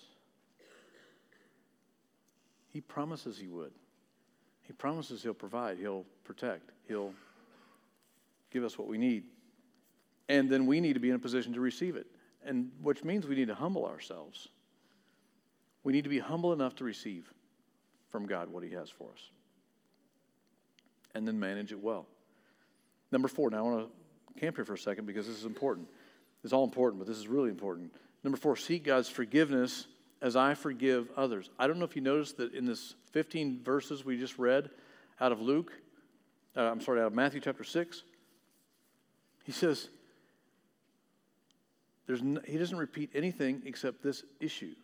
He 2.73 2.81
promises 2.81 3.37
He 3.37 3.47
would. 3.47 3.71
He 4.63 4.73
promises 4.73 5.21
He'll 5.21 5.33
provide, 5.33 5.77
He'll 5.77 6.05
protect, 6.23 6.71
He'll 6.87 7.13
give 8.51 8.63
us 8.63 8.77
what 8.77 8.87
we 8.87 8.97
need. 8.97 9.23
And 10.27 10.49
then 10.49 10.65
we 10.65 10.81
need 10.81 10.93
to 10.93 10.99
be 10.99 11.09
in 11.09 11.15
a 11.15 11.19
position 11.19 11.53
to 11.53 11.59
receive 11.59 11.95
it. 11.95 12.07
And 12.45 12.71
which 12.81 13.03
means 13.03 13.27
we 13.27 13.35
need 13.35 13.47
to 13.47 13.55
humble 13.55 13.85
ourselves. 13.85 14.47
We 15.83 15.93
need 15.93 16.03
to 16.03 16.09
be 16.09 16.19
humble 16.19 16.51
enough 16.53 16.75
to 16.75 16.83
receive 16.83 17.31
from 18.09 18.25
God 18.25 18.49
what 18.49 18.63
He 18.63 18.71
has 18.71 18.89
for 18.89 19.09
us. 19.11 19.29
And 21.13 21.27
then 21.27 21.39
manage 21.39 21.71
it 21.71 21.81
well. 21.81 22.07
Number 23.11 23.27
four, 23.27 23.51
now 23.51 23.59
I 23.59 23.61
want 23.61 23.87
to 23.87 24.39
camp 24.39 24.55
here 24.55 24.65
for 24.65 24.73
a 24.73 24.77
second 24.77 25.05
because 25.05 25.27
this 25.27 25.37
is 25.37 25.45
important. 25.45 25.87
It's 26.43 26.53
all 26.53 26.63
important, 26.63 26.99
but 26.99 27.07
this 27.07 27.17
is 27.17 27.27
really 27.27 27.49
important. 27.49 27.93
Number 28.23 28.37
four, 28.37 28.55
seek 28.55 28.83
God's 28.83 29.09
forgiveness 29.09 29.85
as 30.23 30.37
I 30.37 30.53
forgive 30.53 31.09
others. 31.17 31.49
I 31.59 31.67
don't 31.67 31.77
know 31.77 31.85
if 31.85 31.97
you 31.97 32.01
noticed 32.01 32.37
that 32.37 32.53
in 32.53 32.65
this 32.65 32.95
15 33.11 33.61
verses 33.61 34.05
we 34.05 34.17
just 34.17 34.39
read 34.39 34.69
out 35.19 35.33
of 35.33 35.41
Luke, 35.41 35.73
uh, 36.55 36.61
I'm 36.61 36.79
sorry, 36.79 37.01
out 37.01 37.07
of 37.07 37.13
Matthew 37.13 37.41
chapter 37.41 37.65
6, 37.65 38.03
he 39.43 39.51
says, 39.51 39.89
there's 42.07 42.23
no, 42.23 42.39
he 42.47 42.57
doesn't 42.57 42.77
repeat 42.77 43.11
anything 43.13 43.63
except 43.65 44.01
this 44.01 44.23
issue. 44.39 44.75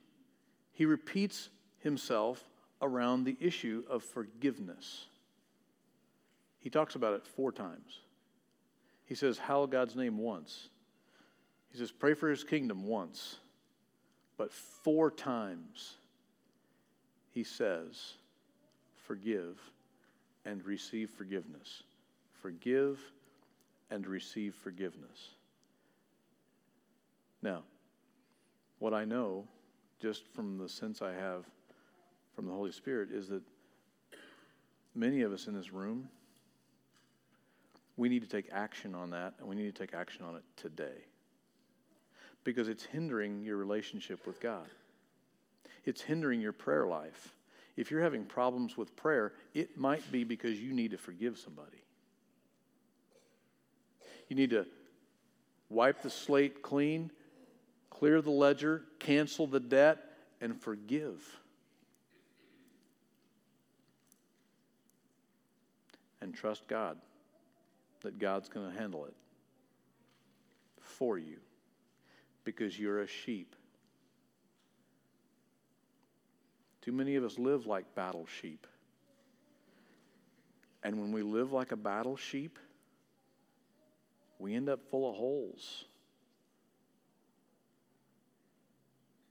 He 0.74 0.86
repeats 0.86 1.50
himself 1.80 2.44
around 2.82 3.24
the 3.24 3.38
issue 3.40 3.84
of 3.90 4.04
forgiveness. 4.04 5.06
He 6.60 6.70
talks 6.70 6.96
about 6.96 7.14
it 7.14 7.26
four 7.26 7.54
times. 7.54 8.02
He 9.06 9.16
says, 9.16 9.38
Hallow 9.38 9.68
God's 9.68 9.96
name 9.96 10.18
once. 10.18 10.68
He 11.72 11.78
says, 11.78 11.92
Pray 11.92 12.14
for 12.14 12.30
his 12.30 12.44
kingdom 12.44 12.86
once. 12.86 13.38
But 14.40 14.54
four 14.54 15.12
times 15.12 15.98
he 17.32 17.44
says, 17.44 18.14
Forgive 18.96 19.60
and 20.46 20.66
receive 20.66 21.10
forgiveness. 21.10 21.84
Forgive 22.42 23.00
and 23.92 24.08
receive 24.08 24.56
forgiveness. 24.56 25.32
Now, 27.42 27.64
what 28.78 28.94
I 28.94 29.04
know, 29.04 29.46
just 30.02 30.26
from 30.28 30.58
the 30.58 30.70
sense 30.70 31.02
I 31.02 31.12
have 31.12 31.44
from 32.34 32.46
the 32.46 32.54
Holy 32.54 32.72
Spirit 32.72 33.10
is 33.12 33.28
that 33.28 33.42
many 34.96 35.22
of 35.22 35.34
us 35.34 35.48
in 35.48 35.54
this 35.54 35.74
room, 35.74 36.08
we 37.98 38.08
need 38.08 38.22
to 38.22 38.30
take 38.30 38.48
action 38.54 38.96
on 38.96 39.10
that, 39.10 39.34
and 39.40 39.50
we 39.50 39.58
need 39.58 39.76
to 39.76 39.78
take 39.78 39.94
action 39.94 40.24
on 40.24 40.38
it 40.38 40.44
today. 40.56 41.04
Because 42.44 42.68
it's 42.68 42.86
hindering 42.86 43.44
your 43.44 43.58
relationship 43.58 44.26
with 44.26 44.40
God, 44.40 44.68
it's 45.86 46.02
hindering 46.02 46.42
your 46.42 46.54
prayer 46.54 46.88
life. 46.88 47.36
If 47.76 47.92
you're 47.92 48.02
having 48.02 48.26
problems 48.26 48.76
with 48.76 48.96
prayer, 48.98 49.32
it 49.54 49.78
might 49.78 50.12
be 50.12 50.26
because 50.26 50.60
you 50.60 50.74
need 50.74 50.92
to 50.92 50.98
forgive 50.98 51.38
somebody. 51.38 51.82
You 54.28 54.36
need 54.36 54.50
to 54.50 54.66
wipe 55.70 56.02
the 56.02 56.10
slate 56.10 56.62
clean, 56.62 57.10
clear 57.90 58.22
the 58.22 58.32
ledger, 58.32 58.84
cancel 59.00 59.48
the 59.48 59.62
debt, 59.62 60.00
and 60.42 60.60
forgive. 60.60 61.24
and 66.22 66.34
trust 66.34 66.68
God 66.68 66.98
that 68.02 68.20
God's 68.20 68.50
going 68.50 68.72
to 68.72 68.78
handle 68.78 69.06
it 69.06 69.14
for 70.80 71.18
you 71.18 71.38
because 72.56 72.80
you're 72.80 73.02
a 73.02 73.08
sheep. 73.08 73.56
Too 76.82 76.92
many 76.92 77.16
of 77.16 77.24
us 77.24 77.38
live 77.38 77.68
like 77.68 77.94
battle 77.94 78.26
sheep. 78.42 78.66
And 80.82 81.00
when 81.00 81.12
we 81.12 81.22
live 81.22 81.52
like 81.52 81.72
a 81.72 81.76
battle 81.76 82.18
sheep, 82.18 82.58
we 84.40 84.56
end 84.56 84.68
up 84.68 84.80
full 84.90 85.08
of 85.08 85.16
holes 85.16 85.86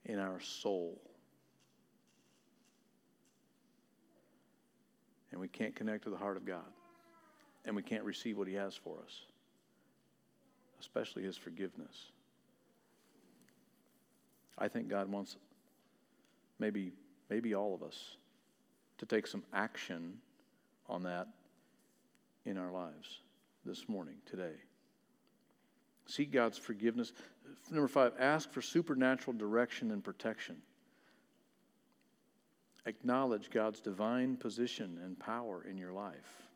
in 0.04 0.20
our 0.20 0.38
soul. 0.38 1.00
And 5.32 5.40
we 5.40 5.48
can't 5.48 5.74
connect 5.74 6.04
to 6.04 6.10
the 6.10 6.16
heart 6.16 6.36
of 6.36 6.46
God 6.46 6.70
and 7.64 7.74
we 7.74 7.82
can't 7.82 8.04
receive 8.04 8.38
what 8.38 8.46
He 8.46 8.54
has 8.54 8.76
for 8.76 8.98
us, 9.04 9.22
especially 10.80 11.24
His 11.24 11.36
forgiveness. 11.36 12.12
I 14.58 14.68
think 14.68 14.88
God 14.88 15.10
wants 15.10 15.36
maybe, 16.58 16.92
maybe 17.30 17.54
all 17.54 17.74
of 17.74 17.82
us 17.82 18.16
to 18.98 19.06
take 19.06 19.26
some 19.26 19.44
action 19.52 20.18
on 20.88 21.04
that 21.04 21.28
in 22.44 22.58
our 22.58 22.72
lives 22.72 23.20
this 23.64 23.88
morning, 23.88 24.16
today. 24.26 24.54
Seek 26.06 26.32
God's 26.32 26.58
forgiveness. 26.58 27.12
Number 27.70 27.88
five, 27.88 28.12
ask 28.18 28.50
for 28.50 28.62
supernatural 28.62 29.36
direction 29.36 29.90
and 29.90 30.02
protection. 30.02 30.56
Acknowledge 32.86 33.50
God's 33.50 33.80
divine 33.80 34.36
position 34.36 34.98
and 35.04 35.18
power 35.18 35.64
in 35.68 35.76
your 35.76 35.92
life. 35.92 36.48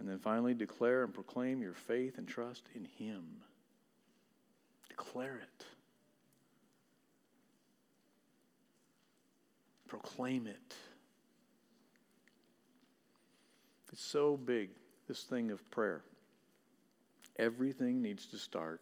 And 0.00 0.08
then 0.08 0.18
finally, 0.18 0.52
declare 0.52 1.04
and 1.04 1.14
proclaim 1.14 1.62
your 1.62 1.74
faith 1.74 2.18
and 2.18 2.26
trust 2.26 2.64
in 2.74 2.84
Him. 2.98 3.22
Declare 5.04 5.40
it. 5.42 5.64
Proclaim 9.88 10.46
it. 10.46 10.74
It's 13.92 14.02
so 14.02 14.36
big, 14.36 14.70
this 15.08 15.24
thing 15.24 15.50
of 15.50 15.68
prayer. 15.70 16.02
Everything 17.36 18.00
needs 18.00 18.26
to 18.26 18.38
start 18.38 18.80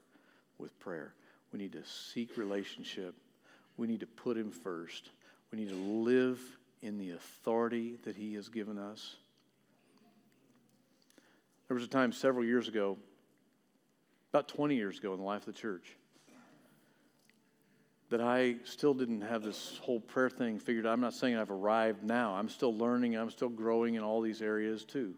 with 0.59 0.79
prayer. 0.79 1.15
We 1.53 1.59
need 1.59 1.73
to 1.73 1.85
seek 1.85 2.37
relationship. 2.37 3.15
We 3.77 3.87
need 3.89 4.01
to 4.01 4.07
put 4.07 4.37
Him 4.37 4.51
first. 4.51 5.11
We 5.51 5.59
need 5.59 5.71
to 5.71 5.75
live 5.75 6.39
in 6.83 6.99
the 6.99 7.11
authority 7.11 7.97
that 8.05 8.15
He 8.15 8.35
has 8.35 8.49
given 8.49 8.79
us. 8.79 9.17
There 11.67 11.75
was 11.75 11.85
a 11.85 11.89
time 11.89 12.13
several 12.13 12.45
years 12.45 12.69
ago, 12.69 12.99
about 14.33 14.49
20 14.49 14.77
years 14.77 14.99
ago 14.99 15.13
in 15.13 15.19
the 15.19 15.25
life 15.25 15.49
of 15.49 15.55
the 15.55 15.61
church, 15.61 15.97
that 18.11 18.21
I 18.21 18.57
still 18.65 18.93
didn't 18.93 19.21
have 19.23 19.43
this 19.43 19.79
whole 19.83 20.01
prayer 20.01 20.29
thing 20.29 20.59
figured 20.59 20.85
out. 20.85 20.93
I'm 20.93 21.01
not 21.01 21.15
saying 21.15 21.37
I've 21.37 21.51
arrived 21.51 22.03
now. 22.03 22.35
I'm 22.35 22.49
still 22.49 22.77
learning, 22.77 23.17
I'm 23.17 23.31
still 23.31 23.49
growing 23.49 23.95
in 23.95 24.03
all 24.03 24.21
these 24.21 24.43
areas 24.43 24.85
too. 24.85 25.15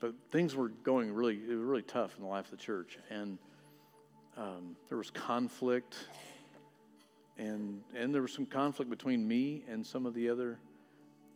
But 0.00 0.12
things 0.30 0.54
were 0.56 0.68
going 0.68 1.12
really, 1.12 1.36
it 1.36 1.54
was 1.54 1.64
really 1.64 1.82
tough 1.82 2.16
in 2.16 2.22
the 2.22 2.28
life 2.28 2.46
of 2.46 2.50
the 2.50 2.56
church. 2.56 2.98
And 3.10 3.38
um, 4.36 4.76
there 4.88 4.98
was 4.98 5.10
conflict, 5.10 5.96
and, 7.38 7.80
and 7.94 8.12
there 8.12 8.22
was 8.22 8.32
some 8.32 8.44
conflict 8.44 8.90
between 8.90 9.26
me 9.26 9.62
and 9.68 9.86
some 9.86 10.04
of 10.04 10.14
the 10.14 10.28
other 10.28 10.58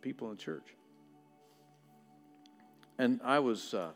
people 0.01 0.29
in 0.29 0.35
the 0.35 0.41
church. 0.41 0.75
And 2.99 3.21
I 3.23 3.39
was, 3.39 3.73
uh, 3.73 3.91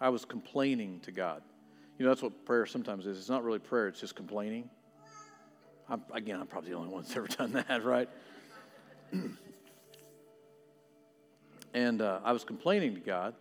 I 0.00 0.08
was 0.08 0.24
complaining 0.24 1.00
to 1.00 1.10
God. 1.10 1.42
You 1.98 2.06
know, 2.06 2.10
that's 2.12 2.22
what 2.22 2.46
prayer 2.46 2.64
sometimes 2.64 3.06
is. 3.06 3.18
It's 3.18 3.28
not 3.28 3.44
really 3.44 3.58
prayer, 3.58 3.88
it's 3.88 4.00
just 4.00 4.14
complaining. 4.14 4.70
I'm, 5.92 6.02
again, 6.14 6.40
I'm 6.40 6.46
probably 6.46 6.70
the 6.70 6.76
only 6.76 6.88
one 6.88 7.02
that's 7.02 7.14
ever 7.16 7.28
done 7.28 7.52
that, 7.52 7.84
right? 7.84 8.08
and 11.74 12.00
uh, 12.00 12.20
I 12.24 12.32
was 12.32 12.44
complaining 12.44 12.94
to 12.94 13.00
God, 13.00 13.34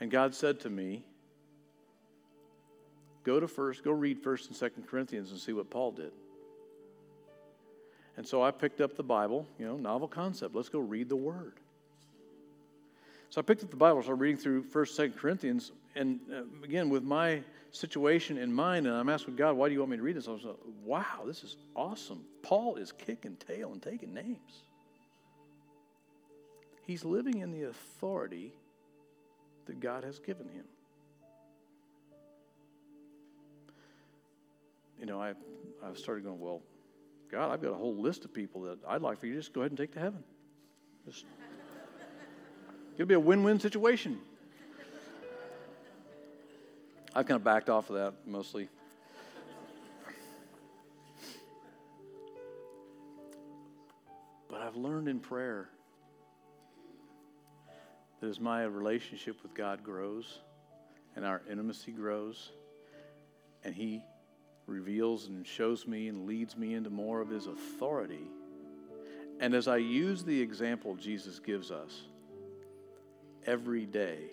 and 0.00 0.10
God 0.10 0.34
said 0.34 0.60
to 0.60 0.70
me, 0.70 1.04
Go 3.24 3.38
to 3.38 3.46
first, 3.46 3.84
go 3.84 3.92
read 3.92 4.20
First 4.20 4.48
and 4.48 4.56
Second 4.56 4.88
Corinthians 4.88 5.30
and 5.30 5.38
see 5.38 5.52
what 5.52 5.70
Paul 5.70 5.92
did. 5.92 6.10
And 8.16 8.26
so 8.26 8.42
I 8.42 8.50
picked 8.50 8.80
up 8.80 8.96
the 8.96 9.04
Bible, 9.04 9.46
you 9.60 9.66
know, 9.66 9.76
novel 9.76 10.08
concept. 10.08 10.56
Let's 10.56 10.68
go 10.68 10.80
read 10.80 11.08
the 11.08 11.14
Word. 11.14 11.60
So 13.30 13.40
I 13.40 13.42
picked 13.42 13.62
up 13.62 13.70
the 13.70 13.76
Bible, 13.76 14.02
started 14.02 14.20
reading 14.20 14.38
through 14.38 14.64
First, 14.64 14.96
Second 14.96 15.16
Corinthians, 15.16 15.70
and 15.94 16.20
uh, 16.32 16.64
again 16.64 16.88
with 16.88 17.02
my 17.02 17.42
situation 17.70 18.38
in 18.38 18.52
mind, 18.52 18.86
and 18.86 18.96
I'm 18.96 19.08
asking 19.08 19.36
God, 19.36 19.56
"Why 19.56 19.68
do 19.68 19.74
you 19.74 19.80
want 19.80 19.90
me 19.90 19.96
to 19.96 20.02
read 20.02 20.16
this?" 20.16 20.28
I 20.28 20.32
was 20.32 20.44
like, 20.44 20.56
"Wow, 20.84 21.24
this 21.26 21.44
is 21.44 21.56
awesome." 21.74 22.24
Paul 22.42 22.76
is 22.76 22.92
kicking 22.92 23.36
tail 23.36 23.72
and 23.72 23.82
taking 23.82 24.14
names. 24.14 24.64
He's 26.86 27.04
living 27.04 27.38
in 27.38 27.52
the 27.52 27.64
authority 27.64 28.52
that 29.66 29.80
God 29.80 30.04
has 30.04 30.18
given 30.18 30.48
him. 30.48 30.64
You 34.98 35.06
know, 35.06 35.20
I, 35.20 35.30
I 35.84 35.94
started 35.94 36.24
going, 36.24 36.38
well, 36.38 36.62
God, 37.30 37.50
I've 37.50 37.62
got 37.62 37.70
a 37.70 37.76
whole 37.76 37.96
list 37.96 38.24
of 38.24 38.34
people 38.34 38.62
that 38.62 38.78
I'd 38.86 39.02
like 39.02 39.18
for 39.18 39.26
you 39.26 39.34
to 39.34 39.40
just 39.40 39.52
go 39.52 39.62
ahead 39.62 39.70
and 39.70 39.78
take 39.78 39.92
to 39.94 40.00
heaven. 40.00 40.22
Just, 41.06 41.24
it'll 42.94 43.06
be 43.06 43.14
a 43.14 43.20
win 43.20 43.42
win 43.42 43.58
situation. 43.58 44.20
I've 47.14 47.26
kind 47.26 47.36
of 47.36 47.44
backed 47.44 47.68
off 47.68 47.90
of 47.90 47.96
that 47.96 48.14
mostly. 48.26 48.68
But 54.48 54.62
I've 54.62 54.76
learned 54.76 55.08
in 55.08 55.20
prayer 55.20 55.68
that 58.20 58.26
as 58.28 58.40
my 58.40 58.64
relationship 58.64 59.42
with 59.42 59.52
God 59.52 59.82
grows 59.82 60.38
and 61.14 61.24
our 61.26 61.42
intimacy 61.50 61.92
grows, 61.92 62.50
and 63.62 63.74
He 63.74 64.02
reveals 64.66 65.26
and 65.26 65.46
shows 65.46 65.86
me 65.86 66.08
and 66.08 66.26
leads 66.26 66.56
me 66.56 66.72
into 66.72 66.88
more 66.88 67.20
of 67.20 67.28
His 67.28 67.46
authority, 67.46 68.30
and 69.40 69.54
as 69.54 69.68
I 69.68 69.76
use 69.76 70.24
the 70.24 70.40
example 70.40 70.94
Jesus 70.94 71.38
gives 71.38 71.70
us 71.70 72.04
every 73.44 73.84
day, 73.84 74.30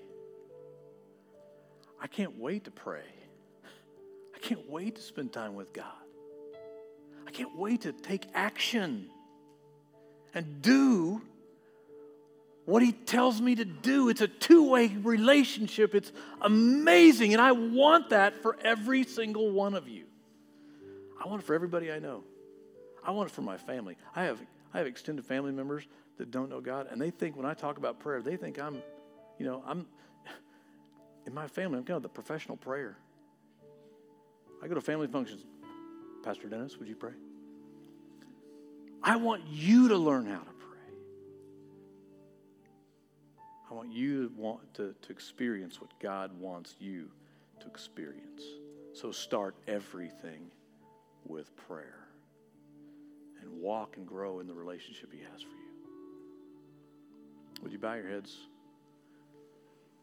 I 2.02 2.08
can't 2.08 2.38
wait 2.38 2.66
to 2.66 2.72
pray. 2.72 3.04
I 4.36 4.40
can't 4.40 4.70
wait 4.70 4.96
to 4.96 5.02
spend 5.02 5.34
time 5.34 5.56
with 5.56 5.74
God. 5.74 5.86
I 7.28 7.32
can't 7.32 7.56
wait 7.58 7.82
to 7.82 7.92
take 7.92 8.26
action 8.34 9.10
and 10.34 10.62
do 10.62 11.22
what 12.66 12.82
he 12.84 12.92
tells 12.92 13.42
me 13.42 13.56
to 13.56 13.66
do. 13.66 14.10
It's 14.10 14.22
a 14.22 14.28
two 14.28 14.70
way 14.70 14.88
relationship. 14.88 15.96
It's 15.96 16.12
amazing. 16.42 17.34
And 17.34 17.42
I 17.42 17.52
want 17.52 18.12
that 18.12 18.42
for 18.42 18.58
every 18.64 19.04
single 19.04 19.52
one 19.52 19.74
of 19.74 19.88
you. 19.88 20.06
I 21.22 21.28
want 21.28 21.42
it 21.42 21.46
for 21.46 21.54
everybody 21.54 21.92
I 21.92 22.00
know. 22.00 22.24
I 23.04 23.12
want 23.12 23.30
it 23.30 23.34
for 23.34 23.42
my 23.42 23.58
family. 23.58 23.98
I 24.16 24.24
have, 24.24 24.40
I 24.74 24.78
have 24.78 24.88
extended 24.88 25.26
family 25.26 25.52
members 25.52 25.88
that 26.18 26.32
don't 26.32 26.50
know 26.50 26.62
God, 26.62 26.88
and 26.92 27.02
they 27.02 27.12
think 27.12 27.36
when 27.36 27.46
I 27.46 27.54
talk 27.54 27.78
about 27.78 28.00
prayer, 28.00 28.22
they 28.22 28.38
think 28.38 28.60
I'm, 28.60 28.82
you 29.38 29.46
know, 29.46 29.64
I'm, 29.66 29.88
in 31.26 31.34
my 31.34 31.48
family, 31.48 31.78
I'm 31.78 31.84
kind 31.84 31.98
of 31.98 32.04
the 32.04 32.10
professional 32.10 32.58
prayer. 32.58 32.98
I 34.62 34.68
go 34.68 34.76
to 34.76 34.82
family 34.82 35.08
functions. 35.08 35.46
Pastor 36.24 36.48
Dennis, 36.48 36.78
would 36.78 36.88
you 36.88 36.96
pray? 36.96 37.14
I 39.02 39.16
want 39.16 39.44
you 39.48 39.88
to 39.90 39.98
learn 39.98 40.26
how 40.26 40.40
to 40.40 40.44
pray. 40.44 40.78
I 43.70 43.74
want 43.74 43.92
you 43.94 44.28
to 44.28 44.34
want 44.36 44.74
to, 44.76 44.94
to 45.02 45.12
experience 45.12 45.80
what 45.80 45.92
God 46.00 46.32
wants 46.40 46.76
you 46.80 47.10
to 47.62 47.68
experience. 47.68 48.44
So 48.94 49.12
start 49.12 49.56
everything 49.68 50.52
with 51.26 51.56
prayer 51.56 52.08
and 53.42 53.62
walk 53.62 53.96
and 53.98 54.06
grow 54.06 54.40
in 54.40 54.48
the 54.48 54.54
relationship 54.54 55.14
He 55.14 55.20
has 55.20 55.42
for 55.42 55.50
you. 55.50 55.70
Would 57.64 57.72
you 57.72 57.80
bow 57.80 57.94
your 57.94 58.10
heads 58.10 58.36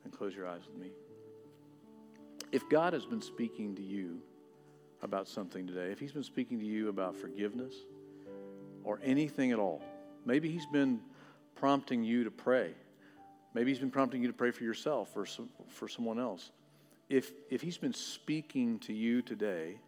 and 0.05 0.13
close 0.13 0.35
your 0.35 0.47
eyes 0.47 0.63
with 0.67 0.81
me? 0.81 0.91
If 2.53 2.69
God 2.69 2.93
has 2.93 3.05
been 3.05 3.23
speaking 3.23 3.75
to 3.77 3.83
you 3.83 4.21
about 5.03 5.29
something 5.29 5.67
today, 5.67 5.91
if 5.93 5.99
He's 5.99 6.13
been 6.13 6.23
speaking 6.23 6.59
to 6.61 6.67
you 6.67 6.89
about 6.89 7.17
forgiveness 7.17 7.75
or 8.85 9.01
anything 9.03 9.53
at 9.53 9.59
all, 9.59 9.83
maybe 10.25 10.51
He's 10.51 10.67
been 10.67 11.01
prompting 11.55 12.05
you 12.05 12.25
to 12.25 12.31
pray 12.31 12.75
Maybe 13.57 13.71
He's 13.71 13.81
been 13.81 13.91
prompting 13.91 14.21
you 14.21 14.29
to 14.29 14.35
pray 14.35 14.51
for 14.51 14.65
yourself 14.65 15.17
or 15.17 15.25
some, 15.25 15.49
for 15.69 15.89
someone 15.89 16.19
else. 16.19 16.51
If, 17.09 17.33
if 17.49 17.63
He's 17.63 17.79
been 17.79 17.95
speaking 17.95 18.79
to 18.81 18.93
you 18.93 19.23
today, 19.23 19.81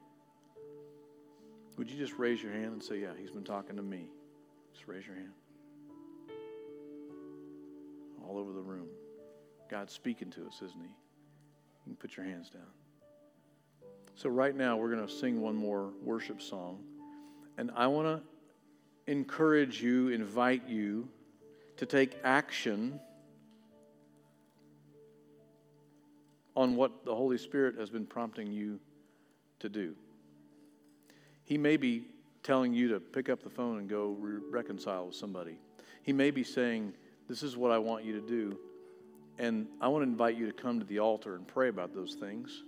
would 1.77 1.91
you 1.91 1.99
just 1.99 2.15
raise 2.19 2.43
your 2.43 2.51
hand 2.51 2.73
and 2.73 2.83
say, 2.83 3.01
Yeah, 3.01 3.11
He's 3.21 3.31
been 3.31 3.45
talking 3.45 3.77
to 3.77 3.83
me? 3.83 4.09
Just 4.73 4.89
raise 4.89 5.07
your 5.07 5.17
hand. 5.17 5.33
All 8.27 8.39
over 8.39 8.55
the 8.55 8.63
room. 8.63 8.89
God's 9.71 9.93
speaking 9.93 10.31
to 10.31 10.47
us, 10.47 10.63
isn't 10.63 10.81
He? 10.81 10.95
You 11.89 11.95
put 11.95 12.17
your 12.17 12.27
hands 12.27 12.51
down. 12.51 12.63
So, 14.15 14.29
right 14.29 14.55
now, 14.55 14.77
we're 14.77 14.95
going 14.95 15.07
to 15.07 15.13
sing 15.13 15.41
one 15.41 15.55
more 15.55 15.91
worship 16.03 16.43
song. 16.43 16.81
And 17.57 17.71
I 17.75 17.87
want 17.87 18.07
to 18.07 19.11
encourage 19.11 19.81
you, 19.81 20.09
invite 20.09 20.69
you 20.69 21.09
to 21.77 21.87
take 21.87 22.19
action 22.25 23.01
on 26.57 26.75
what 26.75 27.05
the 27.05 27.15
Holy 27.15 27.39
Spirit 27.39 27.77
has 27.79 27.89
been 27.89 28.05
prompting 28.05 28.51
you 28.51 28.81
to 29.61 29.69
do. 29.69 29.95
He 31.45 31.57
may 31.57 31.77
be 31.77 32.05
telling 32.43 32.75
you 32.75 32.89
to 32.89 33.01
pick 33.01 33.29
up 33.29 33.43
the 33.43 33.51
phone 33.51 33.79
and 33.79 33.89
go 33.89 34.17
re- 34.19 34.41
reconcile 34.51 35.07
with 35.07 35.15
somebody. 35.15 35.59
He 36.03 36.13
may 36.13 36.31
be 36.31 36.43
saying, 36.43 36.93
This 37.29 37.43
is 37.43 37.57
what 37.57 37.71
I 37.71 37.79
want 37.79 38.05
you 38.05 38.21
to 38.21 38.27
do. 38.27 38.59
And 39.39 39.69
I 39.81 39.89
want 39.89 40.05
to 40.05 40.11
invite 40.11 40.37
you 40.37 40.47
to 40.47 40.53
come 40.53 40.81
to 40.81 40.85
the 40.85 40.99
altar 40.99 41.37
and 41.37 41.47
pray 41.47 41.69
about 41.69 41.95
those 41.95 42.15
things 42.15 42.65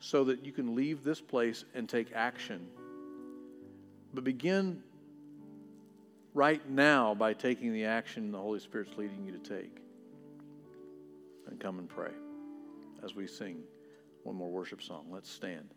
so 0.00 0.24
that 0.24 0.44
you 0.44 0.52
can 0.52 0.74
leave 0.74 1.02
this 1.02 1.20
place 1.20 1.64
and 1.74 1.88
take 1.88 2.12
action. 2.14 2.66
But 4.12 4.24
begin 4.24 4.82
right 6.34 6.68
now 6.68 7.14
by 7.14 7.32
taking 7.32 7.72
the 7.72 7.86
action 7.86 8.32
the 8.32 8.38
Holy 8.38 8.60
Spirit's 8.60 8.96
leading 8.98 9.24
you 9.24 9.32
to 9.32 9.38
take. 9.38 9.78
And 11.48 11.58
come 11.58 11.78
and 11.78 11.88
pray 11.88 12.12
as 13.02 13.14
we 13.14 13.26
sing 13.26 13.58
one 14.24 14.36
more 14.36 14.50
worship 14.50 14.82
song. 14.82 15.06
Let's 15.10 15.30
stand. 15.30 15.68